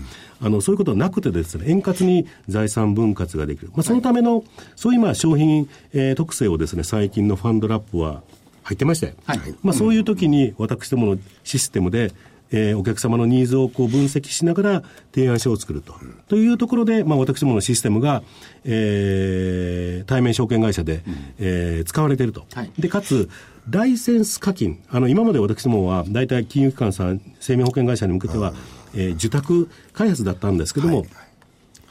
[0.41, 3.69] あの、そういうことはなくてですね、円滑に財産分割ができる。
[3.75, 4.45] まあ、そのための、
[4.77, 8.23] そういうまあ商品、えー特性をですね、最近のファンドラップは
[8.71, 9.41] 入ってまして、はい。
[9.63, 12.13] まあ、そういう時に私どものシステムで、
[12.53, 14.83] えーお客様のニーズをこう分析しながら
[15.15, 15.95] 提案書を作ると。
[16.29, 18.23] というところで、まあ、私どものシステムが、
[18.65, 21.03] えー対面証券会社で、
[21.39, 22.47] えー使われていると。
[22.55, 22.71] はい。
[22.79, 23.29] で、かつ、
[23.69, 24.81] ライセンス課金。
[24.91, 28.55] あの、今まで私どもは、大体金融機関さん、生命保険会社に向けては、
[28.95, 31.07] えー受託開発だったんですけども、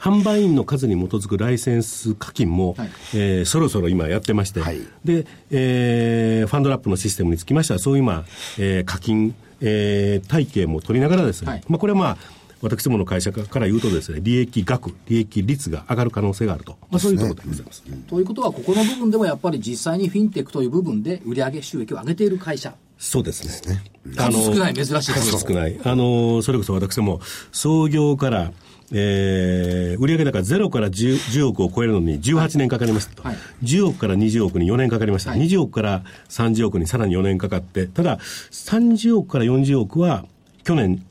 [0.00, 8.24] 販売員の数に基づくライセンス課金も、はいえーそろそろ今やってまして、はいで、えーファンドラップのシステムにつきましては、そういう今、
[8.58, 12.16] えー課金、えー体系も取りながらですね、はいまあ、これはまあ、
[12.62, 16.76] 私どもの会社から言うとですね、利益額、利益率が上がる可能性があると。
[16.90, 17.82] まあ、そういうところでございます。
[18.06, 23.82] ということは、ここの部分でもやっぱり実際にフィンテックという部分で売上収益を上げている会社、そうですね。
[24.14, 25.80] 数少ない珍しい数少ない。
[25.82, 28.52] あの、それこそ私ども、創業から、
[28.92, 33.22] えー、売上高ゼロから 10, 10億を超えるのに18年かかりましたと。
[33.22, 35.30] はい10億から20億に4年かかりました。
[35.30, 40.24] はい20億から30億にさらに4年かかって、ただ、30億から40億は
[40.64, 41.04] 去年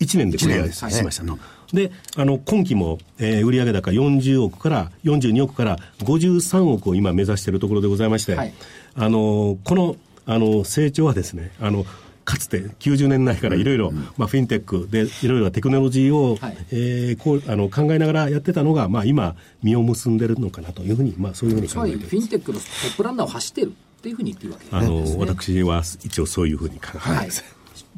[0.00, 1.38] 1年でクリアしましたと。
[1.72, 8.52] で、あの、今期も、えー、売上高40億から、42億から53億を今目指しているところでございまして、はい
[8.94, 11.84] あの、この、あの、成長はですね、あの、
[12.30, 22.10] かつて90年代からいろいろ、まあ、フィンテックでいろいろなテクノロジーを、はいえーこうあの考えながらやってたのが、まあ、今、実を結んでるのかなというふうに、まあ、そういうふうに考えています。
[22.10, 27.44] フィンテックのトップランナーを走っているっていうふうに言ってるわけあの、ですね私は一応そういうふうに考えてはいます。。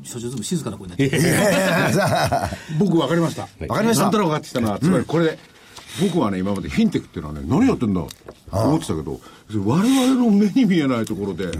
[0.04, 1.22] 所長ずぶ静かな声になってる。
[2.78, 3.42] 僕分かりました。
[3.42, 5.38] わかりましたなんとなく分かってきたのは、つまりこれ、
[6.00, 8.08] 僕はね、今までフィンテックっていうのはね、何やってんだと
[8.50, 9.20] 思ってたけど、
[9.64, 11.50] 我々の目に見えないところで、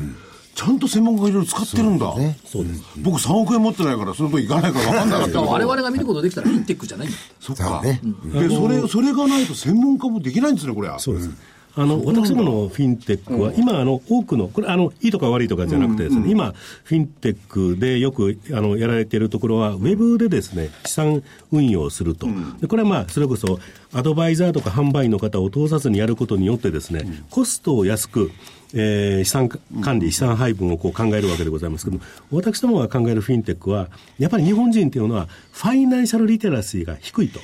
[0.54, 2.12] ちゃんと専門家がいろいろ使ってるんだ。
[2.44, 2.82] そうです。
[2.98, 5.40] 僕3億円持ってないから、その分いかないから分かんなかったけど。
[5.40, 7.16] だから我々が見ることできたらフィンテックじゃないんだ。
[7.40, 7.80] そっか。
[7.82, 8.00] ね
[8.32, 10.98] で、それ、それがないと専門家もできないんですね、これは。
[10.98, 11.30] そうです。
[11.74, 16.52] あの、私どものフィンテックは、今、あの、多くの、これ、あの、いいとか悪いとかじゃなくてですね、今、
[16.84, 22.26] フィンテックでよく、あの、やられているところは、ウェブでですね、資産運用をすると。
[22.60, 23.58] でこれはまあ、それこそ、
[23.94, 28.30] アドバイザーとか販売員の方を通さずにやることによってですね、コストを安く、
[28.74, 29.48] えー資産
[29.82, 37.40] 管理、資産配分をこう考えるわけでございますけども、私どもが考えるフィンテックは、やっぱり日本人っていうのは、ファイナンシャルリテラシーが低いと。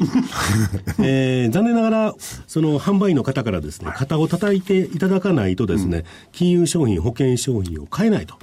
[1.01, 2.15] えー残念ながら、
[2.47, 8.35] その販売員の方からですね、肩を叩いていただかないとですね、金融商品、保険商品を買えないと。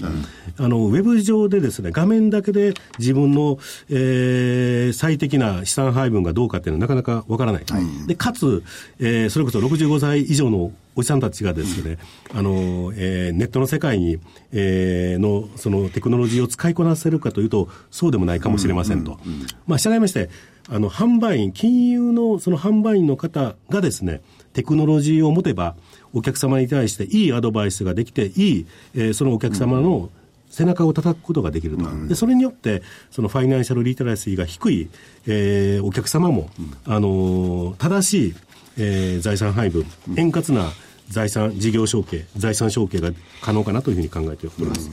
[0.57, 3.57] あの、ウェブ上でですね、画面だけで自分の、
[3.89, 7.63] えー最適な資産配分がどうかっていうのはなかなかわからない。
[8.07, 8.63] で、かつ、
[8.99, 11.97] えーそれこそ65歳以上のおじさんたちがですね、
[12.33, 14.17] あの、えーネットの世界に、
[14.51, 19.19] えーの、そのテクノロジーを使いこなせるかというと、そうでもないかもしれませんと。
[19.67, 20.29] まあ、従いまして、
[20.69, 24.21] あの、販売員、金融のその販売員の方がですね、
[24.53, 25.75] テクノロジーを持てば、
[26.13, 28.29] お客様に対していいアドバイスができて、い
[28.59, 30.09] い、えーそのお客様の
[30.49, 31.83] 背中を叩くことができると。
[32.07, 32.81] で、それによって、
[33.11, 34.89] そのファイナンシャルリテラシーが低い、
[35.27, 36.49] えーお客様も、
[36.85, 38.35] あのー正しい、
[38.77, 40.71] えー財産配分、円滑な
[41.09, 44.89] 財産、事業承継、財産承継が可能かなというふうに考えております。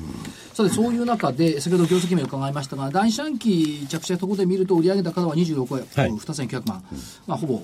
[0.54, 6.10] さて、そういう中で、先ほど業績面伺いましたが、第四半期着地ところで見ると、売上高は26億円、はい。
[6.10, 6.84] 2900万、
[7.26, 7.58] まあ、ほぼ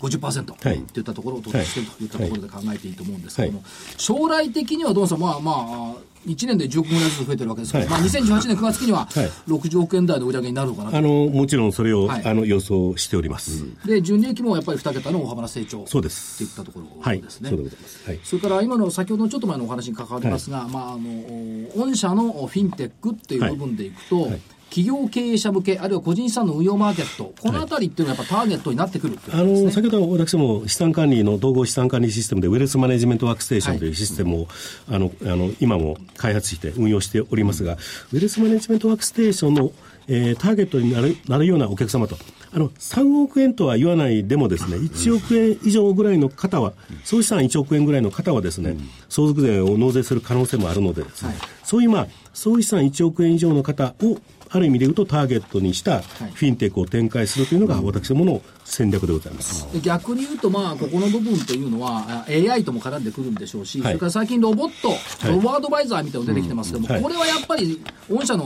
[0.00, 0.78] 50%とはい。
[0.78, 3.62] いったところを到達しているといったところで考えていいと思うんですけども、
[3.98, 5.94] 将来的にはどうさん、まあまあ、
[6.26, 10.96] 1年で10億円ぐらいずつ増えてるわけですけど、はいまあ、2018年9月期にははい60億円台の売上になるのかなと。
[10.96, 13.64] あの、もちろんそれを、はいあの、予想しております。
[13.86, 17.20] で、純利益もやっぱり2桁の大幅な成長そうですっていったところはい。
[17.20, 17.50] ですね。
[17.50, 18.08] そうでございます。
[18.08, 18.20] はい。
[18.22, 24.30] それから今の先ほどのちょっと前のお話に関わりますが、まあ、あの御社のフィンテックっていう部分でいくと、
[24.72, 29.44] 企業経営者向け、あるいは個人資産の運用マーケット、このあたりっていうのはやっぱターゲットになってくるっていうあ。
[29.44, 34.48] の先ほど私も資産管理の統合資産管理システムで、ウェルスマネジメントワークステーションというシステムを、
[34.88, 39.72] あのあの今も開発して運用しておりますが、ウェルスマネジメントワークステーションの、
[40.08, 42.16] えーターゲットになるなるようなお客様と、
[42.54, 46.72] あの3億円とは言わないでもですね、1億円以上ぐらいの方は、
[47.04, 48.78] 総資産1億円ぐらいの方はですね、
[49.10, 54.18] 相続税を納税する可能性もあるのでですね、そういうまあ、総資産1億円以上の方を
[54.52, 59.70] ある意味で言うとターゲットにしたフィンテックを展開するというのが私どもの戦略でございます。
[59.72, 63.86] で逆に言うと、まあ、ここの部分というのは、あ AI とも絡んでくるんでしょうし、はい。
[63.88, 64.94] それから最近、ロボット、
[65.28, 67.02] ロボアドバイザーみたいなの出てきてますけども、はい。
[67.02, 67.80] これはやっぱり、
[68.10, 68.44] 御社の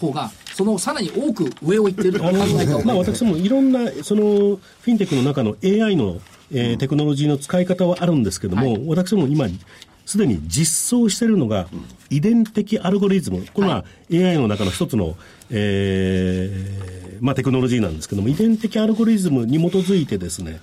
[0.00, 6.20] 方が、そのさらに多く上を行っていると考えたまあ、私もいろんなそのフィンテックの中の AI の、
[6.52, 8.82] えーテクノロジーの使い方はあるんですけども、はい。
[8.86, 9.46] 私も今、
[10.06, 11.68] すでに実装しているのが、
[12.10, 15.16] 遺伝的アルゴリズム、これは AI の中の一つの、
[15.50, 20.60] えーまあ、テクノロジーなんですけども、遺伝的アルゴリズムに基づいてですね、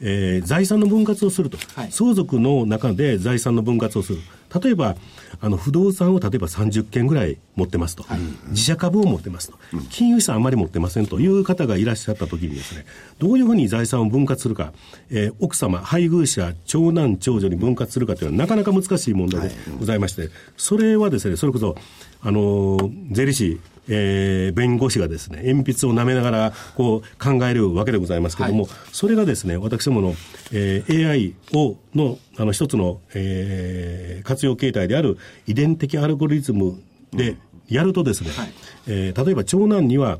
[0.00, 1.92] えー財産の分割をすると、はい。
[1.92, 4.18] 相続の中で財産の分割をする。
[4.62, 4.96] 例えば、
[5.40, 8.04] あの不動産を例えば30件ぐらい持ってますと、
[8.48, 9.58] 自社株を持ってますと、
[9.90, 11.20] 金融資産あまり持ってませんと。
[11.20, 12.86] いう方がいらっしゃったときにですね、
[13.18, 14.72] どういうふうに財産を分割するか、
[15.10, 21.76] えー奥様、配偶者、長男、長女に分割するかというのはなかなか難しい問題でございまして、それはですね、それこそ、
[22.22, 30.14] あのー税理士、えー弁護士がですね、鉛筆を舐めながらこう考えるわけでございますけれども、はそれがですね、私どもの、
[30.52, 35.16] えー AI をのあの一つの、えー活用形態である
[35.46, 36.80] 遺伝的アルゴリズム
[37.12, 37.36] で
[37.68, 38.52] やるとですね、はい
[38.88, 40.18] えー例えば長男には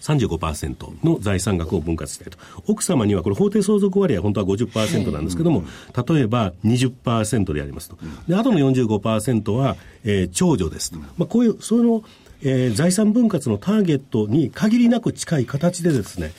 [0.00, 2.38] 35%の財産額を分割したいと。
[2.66, 5.64] 奥様には、これ法定相続割合は本当は50%なんですけども、
[6.08, 7.98] 例えば20%でやりますと。
[8.26, 10.98] で、あとの45%は、えー長女ですと。
[10.98, 12.02] まあ、こういう、その、
[12.42, 16.32] えー財産分割のターゲットに限りなく近い形でですね、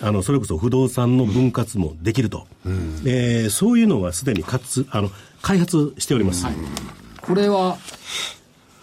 [0.00, 2.46] あの、それこそ不動産の分割もできると。
[3.04, 5.10] えーそういうのはすでにかつ、あの、
[5.42, 6.46] 開発しております。
[7.20, 7.78] これは、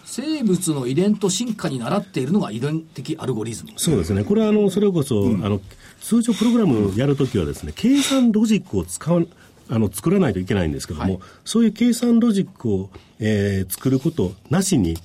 [0.04, 3.72] 生物の遺伝と進化に倣っているのが遺伝的アルゴリズム。
[3.76, 4.24] そうですね。
[4.24, 5.60] これは、あの、それこそ、あの、
[6.02, 9.22] 通常プログラムをやるときはですね、計算ロジックを使わ、
[9.70, 14.98] あの、作らないといけないんですけども、はいそういう計算ロジックを、えー作ることなしに、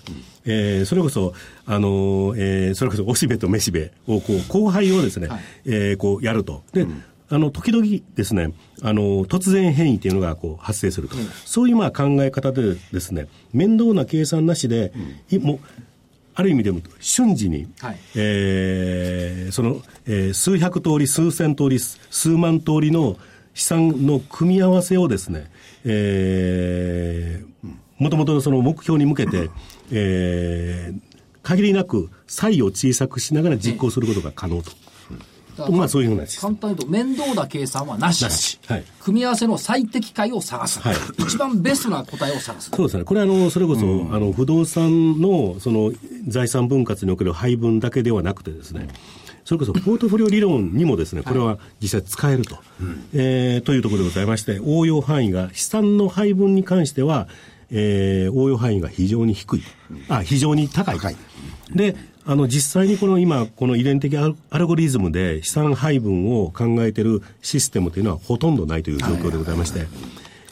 [0.48, 1.34] えーそれこそ、
[1.66, 5.40] あの、えーそれこそ、おしべとめしべを、こう、後輩をですね、はい。
[5.66, 6.64] えーこう、やると。
[6.74, 6.88] で、
[7.30, 7.86] あの、時々
[8.16, 11.16] ですね、あの、突然変異っていうのがこう発生すると。
[11.46, 14.94] そういうまあ考え方でですね、面倒な計算なしで、
[15.30, 15.60] いもう、
[16.36, 17.98] ある意味でも瞬時に、はい。
[18.16, 23.18] えーその、えー数百通り、数千通り、数万通りの
[23.54, 25.50] 資産の組み合わせをですね、
[25.84, 29.50] えー、もともとのその目標に向けて、
[29.92, 31.18] えー
[31.48, 34.72] 限りなく差異を小さくしながら実行することが可能と。
[35.72, 38.22] まあそういうふうな簡単に言うと、面倒な計算はなし。
[38.22, 40.82] なしはい組み合わせの最適解を探す。
[40.82, 42.70] はい一番ベストな答えを探す。
[42.70, 43.06] そうですね。
[43.06, 43.82] これはあの、それこそ、
[44.12, 45.94] あの、不動産の、その、
[46.28, 48.90] 財産分割における配分だけではなくてですね、
[49.46, 52.58] それこそ、ポートフォリオ理論にもですね、これは実際使えると、
[53.14, 57.30] えーというところでございまして、応用範囲が、資産の配分に関しては、
[57.72, 59.64] えー応用範囲が非常に低い。
[60.10, 60.98] あ、非常に高い。
[60.98, 61.16] 高い
[61.74, 61.96] で、
[62.26, 69.88] あの、実際にこの今、この遺伝的アルゴリズムで資産配分を考えているシステムというのはほとんどないという状況でございまして、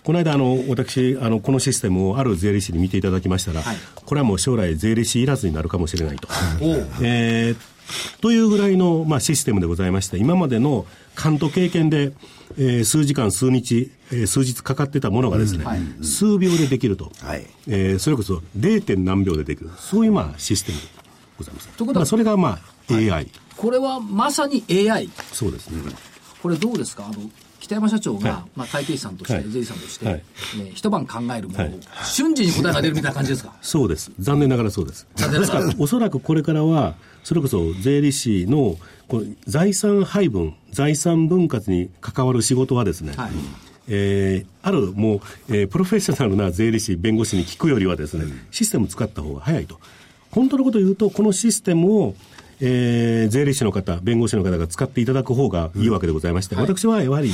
[0.03, 6.27] この間、あの、私、あの、このシステムをある税理士に見ていただきましたら、はいこれはもう将来税理士いらずになるかもしれないと。
[7.01, 7.57] えー
[8.21, 12.13] というぐらいの、まあ、システムでございまして、今までの勘と経験で、
[12.57, 17.11] えー数時間、数日、えー数日かかってたものがですね、はい数秒でできると。
[17.21, 18.99] はいえーそれこそ 0.
[18.99, 19.69] 何秒でできる。
[19.77, 20.83] そういう、まあ、システムで
[21.37, 21.67] ございます。
[21.69, 23.27] ということはまあ、それが、まあ、AI。
[23.57, 25.09] これはまさに AI。
[25.31, 25.81] そうですね。
[26.41, 27.05] これどうですか？
[27.05, 27.15] あの、
[27.59, 33.53] 北山社長が、はいまあ、会計士さんとして、はい税理士さんとして、はいね一晩考えるものを、はい瞬時に答えが出るみたいな感じですか？
[33.61, 34.11] そうです。
[34.19, 35.07] 残念ながらそうです。
[35.15, 38.77] ですから、おそらくこれからは、それこそ税理士の
[39.07, 43.31] この財産配分、財産分割に関わる仕事はですね、はい
[43.87, 45.15] えーあるも
[45.49, 49.79] う、えープロフェッショナルな税理士、弁護士に聞くよりはですね、システム使った方が早いと。
[50.31, 52.15] 本当のことを言うと、このシステムを、
[52.61, 57.31] えー税理士の方、弁護士の方が使っていただく方がいいわけでございまして、私はやはり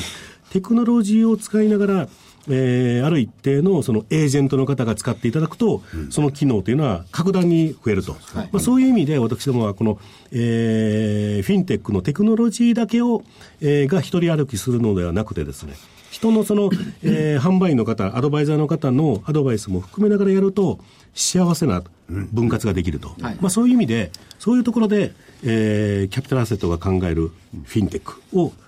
[0.49, 2.09] テクノロジーを使いながら、
[2.49, 8.17] えーある一定のそのエージェントの方が使っていただくと、その機能というのは格段に増えると。
[8.51, 9.99] まあ、そういう意味で私どもはこの、
[10.31, 13.23] えーフィンテックのテクノロジーだけを、
[13.61, 15.73] えーが一人歩きするのではなくてですね、
[16.11, 16.69] 人のその、
[17.03, 20.79] えー、販売員の方、アドバイザーの方のアドバイスも含めながらやると、
[21.13, 23.15] 幸せな分割ができると。
[23.21, 27.31] はいまあそういう意味で、そういうところで、えー、キャピタルアセットが考える
[27.63, 28.60] フィンテックを、まあ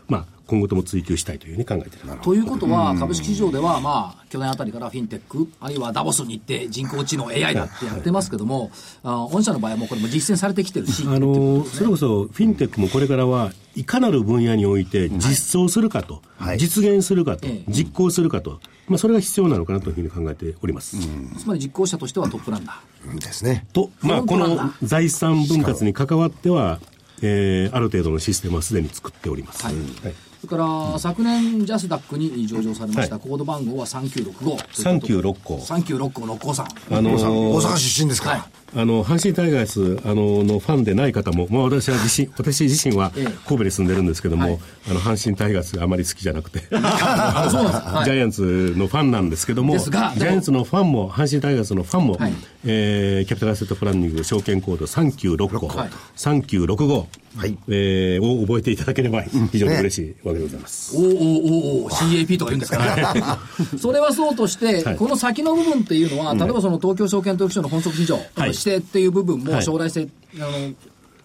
[0.53, 2.19] 今後とも追求したいというふうに考えている。
[2.21, 8.69] ということは、株式市場では、まあ、去年あたりからフィンテック、あるいはダボスに行って人工知能 AI だってやってますけども、
[9.03, 20.97] あ御社の場合はもうこれも実践されてきてるし、あのそれこそフィンテックもこれからはいかなる分野において実装するかと、はい実現するかと、ええ実行するかと、まあ、それが必要なのかなというふうに考えております。
[21.37, 23.19] つまり実行者としてはトップランナー。
[23.19, 23.65] ですね。
[23.73, 26.79] と、まあ、この財産分割に関わっては、
[27.21, 29.63] えーある程度のシステムはすでに作っております。
[29.63, 29.79] はいは
[30.09, 30.13] い
[30.45, 30.57] それか
[30.91, 33.27] ら、昨年、ジャスダックに上場されました、はい。
[33.29, 34.57] コード番号は3965。
[34.57, 35.55] 396個。
[35.55, 36.65] 3965の子さん。
[36.91, 38.31] あのー大阪出身ですか？
[38.31, 38.37] ら。
[38.39, 38.49] はい。
[38.75, 43.23] あの、阪神タイガース、あの、のファンでない方も、まあ私は自身、私自身はええ。
[43.47, 44.59] 神戸に住んでるんですけども、はい。
[44.89, 47.83] あの、阪神タイガースがあまり好きじゃなくて、 あそうなんです。
[47.85, 48.05] かはい。
[48.05, 52.33] ジャイアンツのファンなんですけども、ジですがャイアンツのファンも、阪神タイガースのファンも、はい。
[52.65, 55.89] えーキャピタルアセットプランニング証券コード3965、はい。
[56.17, 57.05] 3965、
[57.37, 57.57] はい。
[57.69, 59.21] えーを覚えていただければ
[59.51, 60.27] 非常に嬉しい。
[60.27, 60.95] わけでございます。
[60.97, 63.39] おーおーおーおー CAP とか言うんですから、
[63.79, 64.95] それはそうとして、はい。
[64.95, 68.49] この先の部分っていうのは、例えばその東京証券取引所の本則市場、はい。
[68.49, 69.63] 指定っていう部分もはい。
[69.63, 70.73] 将来性、あの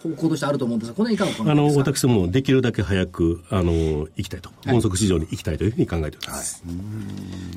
[0.03, 3.73] 方向としてあると思うんですが、この辺いかがあの、私どもできるだけ早く、あの、
[4.17, 4.51] 行きたいと。
[4.65, 6.63] 本則市場に行きたいというふうに考えております。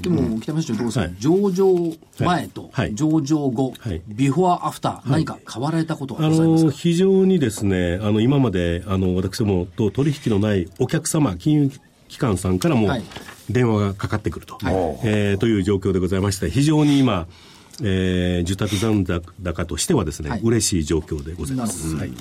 [0.01, 1.15] でも、北山社長、どうですか、はい。
[1.19, 2.95] 上場前とはい。
[2.95, 4.01] 上場後、はい。
[4.07, 11.71] ビフォーアフター、何か変わられたことはあの非常にですね、あの今まであの私どもと取引のないお客様、金融
[12.07, 13.03] 機関さんからもはい。
[13.49, 14.57] 電話がかかってくると、
[15.03, 17.27] えーという状況でございまして、非常に今、
[17.81, 19.05] えー受託残
[19.41, 21.95] 高としてはですね、はい嬉しい状況でございます。
[21.95, 22.11] はい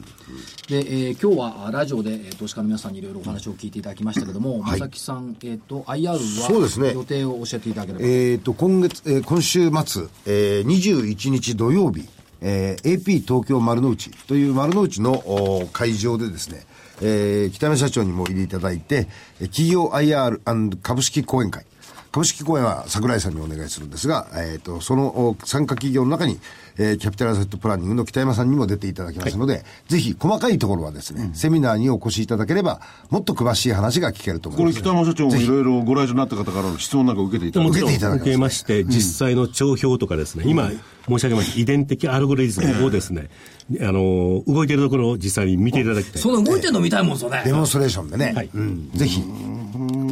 [0.68, 8.04] で、えー今日はラジオで、えー投資家の皆さんにいろいろお話を聞いていただきましたけども、はい正木さん、えっ、と、IR そうですねは予定を教えていただければ。
[8.04, 12.08] えー、と今月、えー今週末、えー、21日土曜日、
[12.40, 16.64] えー AP 東京丸の内という丸の内のお会場でですね、
[17.02, 19.08] えー北山社長にも入りいただいて、
[19.40, 21.64] えー企業 IR& 株式講演会。
[22.12, 26.38] 株式講演は桜井さんにお願いするんですが、えー、とそのお参加企業の中に、
[26.76, 32.80] えーキャピタルアセットプランニングの北山さんにも出ていただきますので、ぜひ細かいところはですね、セミナーにお越しいただければ、
[33.10, 34.82] もっと詳しい話が聞けると思います。
[34.82, 40.70] これ北山社長もいろいろご来場になった方からの質問なんか受けていただ受けていただけます受けまして、実際の帳票とかですね、今
[41.08, 43.28] 申し上げました遺伝的アルゴリズムをですね、
[43.80, 46.22] あの、動いているところを実際に見ていただきたい。
[46.22, 47.42] その動いてるの見たいもんですよね。
[47.44, 48.50] デモンストレーションでね、はい。
[48.52, 48.90] うん。
[48.92, 49.22] ぜひ、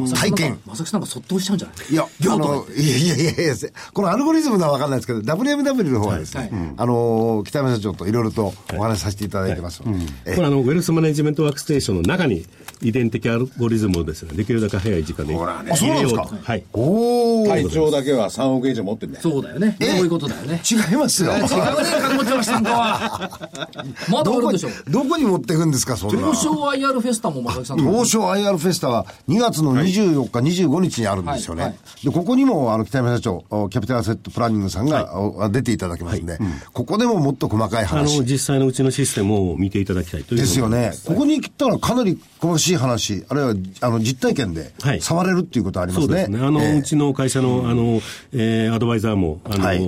[0.07, 0.59] 体験。
[0.65, 1.93] まさきさんがそっとしちゃうんじゃない？
[1.93, 3.55] いや、いやいやいやいや、
[3.93, 12.45] このアルゴリズムのは分かんないですけど、WMW の方はですね、はいあの、北山社長といろいろとお話しさせていただいてますので、えこれあの、ウェルスマネジメントワークステーションの中に
[12.81, 16.63] 遺伝的アルゴリズムをですね、できるだけ早い時間でほらねそうなんはい。
[16.73, 19.75] おー、会長だけは3億円以上持ってんだよそうだよね。
[19.79, 20.61] そういうことだよね。
[20.69, 21.31] 違いますよ。
[21.33, 23.39] 違うね、金持ちのさんかは。
[24.09, 26.19] まだあるでしょ。、どこに持っていくんですか、そんな。
[26.19, 31.63] 東証 IR フェスタもまさきさんの東証 IR フェスタは2月の24日、25日にあるんですよね。
[31.63, 32.05] はいはい。
[32.05, 36.37] で、ここにも、あの、北山社長、おキャピタルアセットプランニングさんが、お出ていただきますんで、
[36.73, 38.25] ここでももっと細かいあ話の、。
[38.25, 40.91] 実際のうちのシステムを見ていただきたいというですよね。
[41.05, 45.01] ここに来たらかなり詳しい話、あるいは、あの、実体験ではい。
[45.01, 46.07] 触れるっていうことありますね。
[46.07, 46.39] そうですね。
[46.45, 46.77] あの、ええ。
[46.79, 48.01] うちの会社の、あの、
[48.33, 49.79] えーアドバイザーも、あの、はい。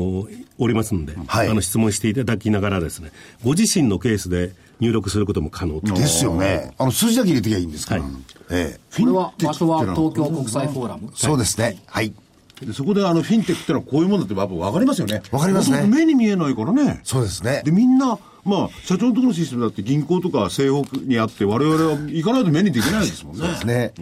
[0.58, 1.48] おりますので、はい。
[1.50, 3.12] あの、質問していただきながらですね、
[3.44, 5.94] ご自身のケースで入力することも可能と。
[5.94, 6.74] ですよね。
[6.78, 8.02] あの、数字だけ入れてきゃいいんですから。
[8.02, 8.12] はい
[8.54, 11.10] ええこれは、場所は東京国際フォーラム？
[11.16, 11.82] そうですね。
[11.86, 12.14] はい。
[12.62, 17.72] でそこであのフィンテックってのはこういうものだってやっぱ分かりますよねわかりますね目に見えないからねそうですねで。
[17.72, 23.94] みんなまあ社長のところのシステムだって銀行とか西北にあって我々は行かないと目にできないですもんねね。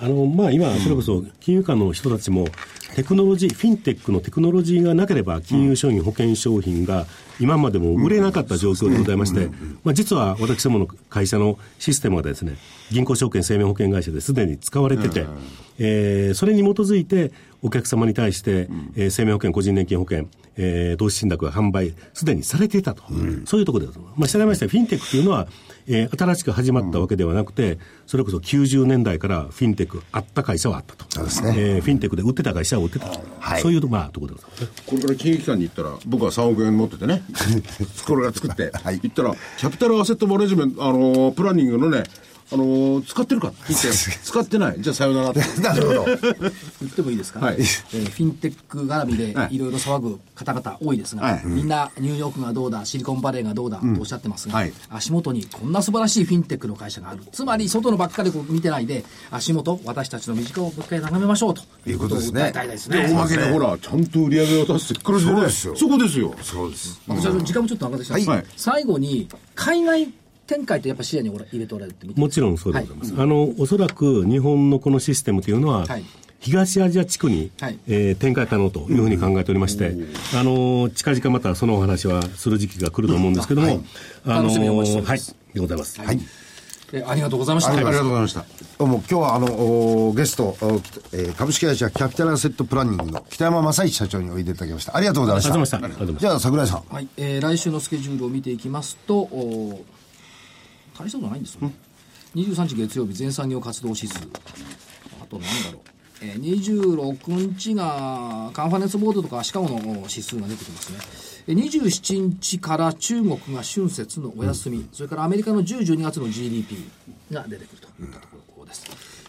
[0.00, 2.48] あの、まあ、今、それこそ、金融機関の人たちも、
[2.94, 7.06] テクノロジー、フィンテックのテクノロジーがなければ、金融商品、保険商品が、
[7.40, 9.48] 今までも売れなかった状況でございまして、
[9.82, 12.56] まあ、実は私どもの会社のシステムがですね、
[12.90, 15.26] 銀行証券生命保険会社ですでに使われてて、
[15.78, 17.32] えーそれに基づいて、
[17.62, 23.02] お客様に対して、えー生命保険、個人年金保険、えー投資信託が販売、すでにされていたと、
[23.46, 23.98] そういうところです。
[24.16, 25.48] まあ、従いまして、フィンテックというのは、
[25.86, 31.04] えー新しく始まったわけではなくて、それこそ90年代からフィンテックあった会社はあったと。
[31.08, 33.20] そうですねえーフィンテックで売ってた会社は売ってたと。
[33.38, 34.68] はいそういう、まあ、ところでございますね。
[34.86, 37.22] これから金融機関に行ったら僕は3億円持っててね
[38.06, 42.04] これから作って、はい行ったらキャピタルアセットマネジメントあのプランニングのね
[42.52, 44.76] あのー使ってるかって聞いて、使ってない。
[44.80, 45.30] じゃあさよなら。
[45.30, 45.40] って。
[45.60, 46.04] なるほど。
[46.04, 47.56] 言ってもいいですか、はい。
[47.56, 49.56] えーフィンテック絡みではい。
[49.56, 51.42] いろいろ騒ぐ方々多いですが、はい。
[51.46, 53.78] みんなニューヨークがどうだ、シリコンバレーがどうだ？
[53.78, 54.72] とおっしゃってますが、はい。
[54.90, 57.22] 足元にこんな素晴らしいフィンテックの会社がある。
[57.32, 61.62] つまり、外のばっかりこう見てないで、足元、私たちの身近をもう一回眺めましょうと。
[61.86, 63.12] いうことを訴えたいですで、ね。
[63.12, 65.76] おまけでほら、ちゃんと売り上げを出してくるそうですよ。
[65.76, 66.34] そこですよ。
[66.42, 67.00] そうです。
[67.06, 68.44] 私は時間もちょっと上がってきたはい。
[68.56, 70.12] 最後に、海外
[70.46, 73.14] 展開ってやっぱ視野に入れておられるってもちろんそうでございます。
[73.16, 76.04] あの、おそらく日本のこのシステムというのは、はい。
[76.40, 77.78] 東アジア地区に、はい。
[77.86, 79.94] えー展開可能というふうに考えておりまして、
[80.34, 83.84] あの、近々またそのお話はする時期が来ると思うんですけども、
[84.24, 85.18] あの楽しみにお待ちしておりまはい。
[85.20, 86.00] す、でございます。
[86.00, 86.16] はい。
[86.94, 87.70] えーありがとうございました。
[87.72, 88.44] ありがとうございました。
[88.78, 90.80] どうも今日はあのおゲスト、お
[91.12, 94.94] えー株式会社キャピタルアセットプランニングの北山正一社長においでいただきました。
[94.96, 95.54] ありがとうございました。
[95.54, 95.86] ありがとうございました。
[95.86, 96.14] ありがとうござい。
[96.14, 96.94] ましたじゃあ桜井さん。
[96.94, 99.80] はい、えー来週のスケジュールを見ていきますと、お
[100.98, 101.74] 大したことないんですよね。
[102.34, 104.18] 23日月曜日、全産業活動指数。
[105.22, 105.92] あとなんだろう。
[106.24, 109.78] えー、26日がカンファレンスボードとかシカゴの
[110.08, 110.98] 指数が出てきますね。
[111.54, 116.88] 27日から中国が春節のお休み、それからアメリカの10、12月の GDP
[117.32, 118.84] が出てくるといったところです。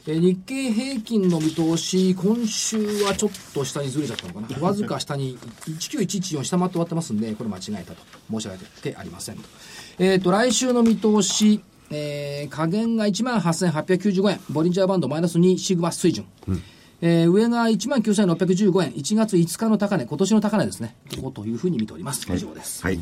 [0.06, 4.60] え日経平均の見通し、今週はちょっと下にずれちゃったのかな。
[4.60, 9.44] わずか下に19114下回って終わってますんで、これ間違えたと申し上げてありませんと。
[10.00, 16.26] えっ、と、来週の見通し、えー、下限が18,895円、ボリンジャーバンドマイナス2シグマ水準。
[17.02, 20.96] えー上が19,615円、1月5日の高値、今年の高値ですね。
[21.18, 22.26] ここというふうに見ております。
[22.34, 22.82] 以上です。
[22.82, 23.00] はい。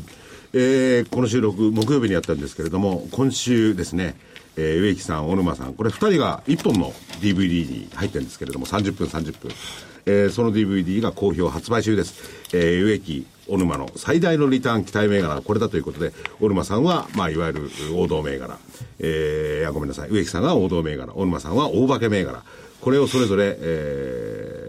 [0.52, 4.16] えーこの収録、木曜日にやったんですけれども、今週ですね、
[4.56, 9.52] えー植木さん、小沼さん、これ2人が1本の DVD に入ってるんですけれども、30分、30分。
[10.04, 12.14] えーその DVD が好評発売中です。
[12.52, 18.56] えー植木、小沼の最大のリターン期待銘柄はこれだということで、小沼さんは、まあ、いわゆる王道銘柄。
[18.98, 20.08] えーいやごめんなさい。
[20.08, 21.12] 植木さんが王道銘柄。
[21.12, 22.42] 小沼さんは大化け銘柄。
[22.80, 24.61] これをそれぞれ、えー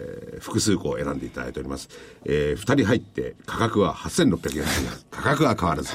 [0.43, 1.89] 複数個選んでいただいております。
[2.25, 4.65] えー、二人入って価格は8600円。
[5.09, 5.93] 価格は変わらず。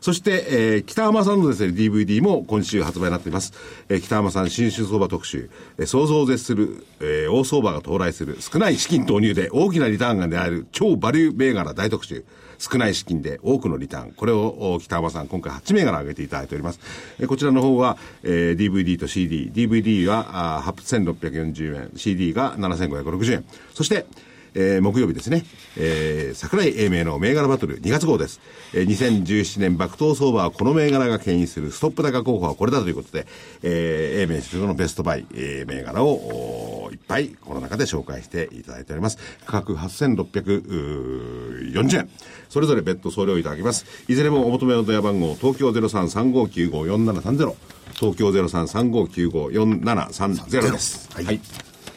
[0.00, 3.52] そして、えー北浜さんのですね、DVD も今週発売になっています。
[3.88, 5.50] えー北浜さん新春相場特集。
[5.78, 8.38] えー想像を絶する、えー大相場が到来する。
[8.40, 12.24] 少ない資金投入で大きなリターンが狙える超バリュー銘柄大特集。
[12.64, 14.12] 少ない資金で多くのリターン。
[14.12, 16.80] これを北浜さん今回8銘柄挙げていただいております。
[17.20, 19.50] えこちらの方は、えー DVD と CD。
[19.52, 21.90] DVD はあ8640円。
[21.96, 23.44] CD が7560円。
[23.74, 24.06] そして、
[24.54, 25.44] えー木曜日ですね、
[25.76, 28.40] えー桜井英明の銘柄バトル2月号です。
[28.72, 33.26] えー2017年爆投相場はこの銘柄が牽引するストップ高候補はこれだということで、
[33.62, 39.18] えー、英明社長のベストバイ、えー銘柄をいっぱいこの中で紹介していただいております。
[39.46, 42.08] 価格8640円。
[42.48, 43.84] それぞれ別途送料いただきます。
[44.08, 47.54] いずれもお求めの電話番号、東京0335954730、
[47.94, 51.08] 東京0335954730です。
[51.12, 51.40] はい。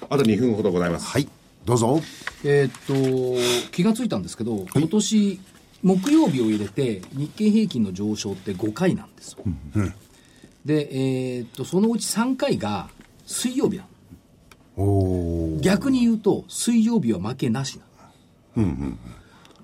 [0.09, 1.05] あと2分ほどございます。
[1.05, 1.27] はい
[1.68, 2.01] どうぞ
[2.45, 5.39] えーっと、気がついたんですけど、今年、
[5.84, 9.39] 木曜日を入れて、日経平均の上昇って5回なんですよ。
[10.63, 12.88] で、えーっと、そのうち3回が
[13.26, 13.84] 水曜日な
[14.78, 15.59] の。
[15.59, 18.63] 逆に言うと、水曜日は負けなしなの。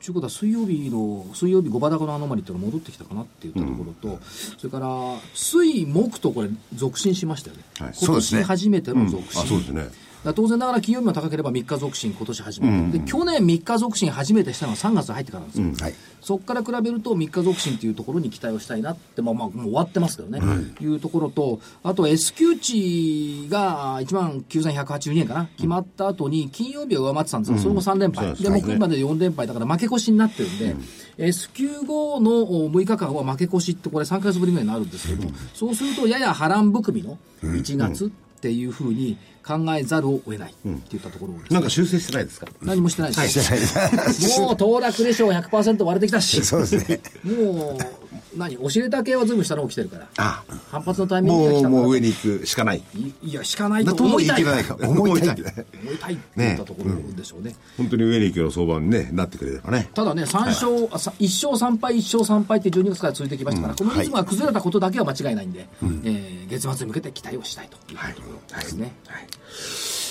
[0.04, 4.20] ということは、水曜日の、水曜日5番高のアノマリっていうのが戻ってきたかなっていったところと、
[4.58, 4.88] それから、
[5.34, 7.64] 水、木とこれ、続伸しましたよね。
[7.80, 9.41] はい今年初めての続伸。
[9.41, 10.03] あ、そうですね。
[10.32, 15.95] 当然ながら金曜日も高ければ3日続伸、今年初めて、で去年3日続伸初めてしたのは3月に入ってからなんですよ、はい。
[16.21, 20.39] そこから比べると3日続伸というところに期待をしたいなって、まあ、まあもう終わってますけどね、
[20.80, 20.86] い。
[20.86, 28.61] うところと、あと S q 値が1万9182円かな、決まった後に金曜日は上回ってたんですが、その後3連敗、うですね。
[28.61, 29.47] 木曜日まで4連敗。
[29.47, 30.76] だから負け越しになってるんで、
[31.17, 32.32] S q 後の
[32.69, 38.11] 6日間は負け越しって、これ3か月ぶりぐらいになるんですけど、そうするとやや波乱含みの1月
[38.43, 39.17] っていうふうに
[39.47, 41.43] 考えざるを得ないっていったところです。
[41.43, 42.47] ねなんか修正してないですか？
[42.61, 43.49] 何もしてないです。
[44.41, 45.31] もう、騰落でしょう。
[45.31, 46.43] 100%割れてきたし。
[46.43, 46.99] そうですね。
[47.23, 48.03] もう、
[48.38, 50.07] 何、教えた系はずいぶん下の方来てるから。
[50.17, 51.81] あ反発のタイミングが来もう、たから。
[51.84, 52.81] もう上に行くしかない。
[52.95, 54.43] いいや、しかないとだとも思いたい。
[54.43, 54.88] 言い切らないか。
[54.89, 55.29] 思いたい。
[55.29, 57.55] 思いたいって言ったところでしょうね。
[57.77, 59.89] 本当に上に行くような相場にね、なってくれればね。
[59.93, 68.93] ただね、3勝、あさ1勝3敗、1勝3敗って12月から続いてきましたから、このリズムが崩れたことだけは間違いないんで、えー月末に向けて期待をしたいというところですね。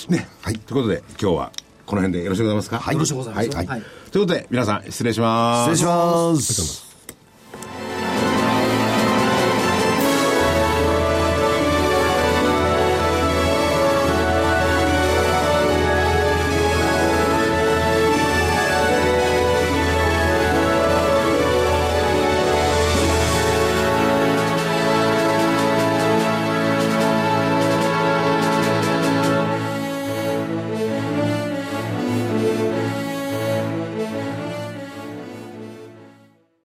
[0.09, 0.27] ね。
[0.41, 0.55] はい。
[0.59, 1.51] ということで、今日は
[1.85, 2.91] この辺でよろしくございますか？
[2.91, 3.65] よろしくございますはい。
[3.67, 5.75] はいということで、皆さん、失礼します。
[5.75, 6.92] 失礼します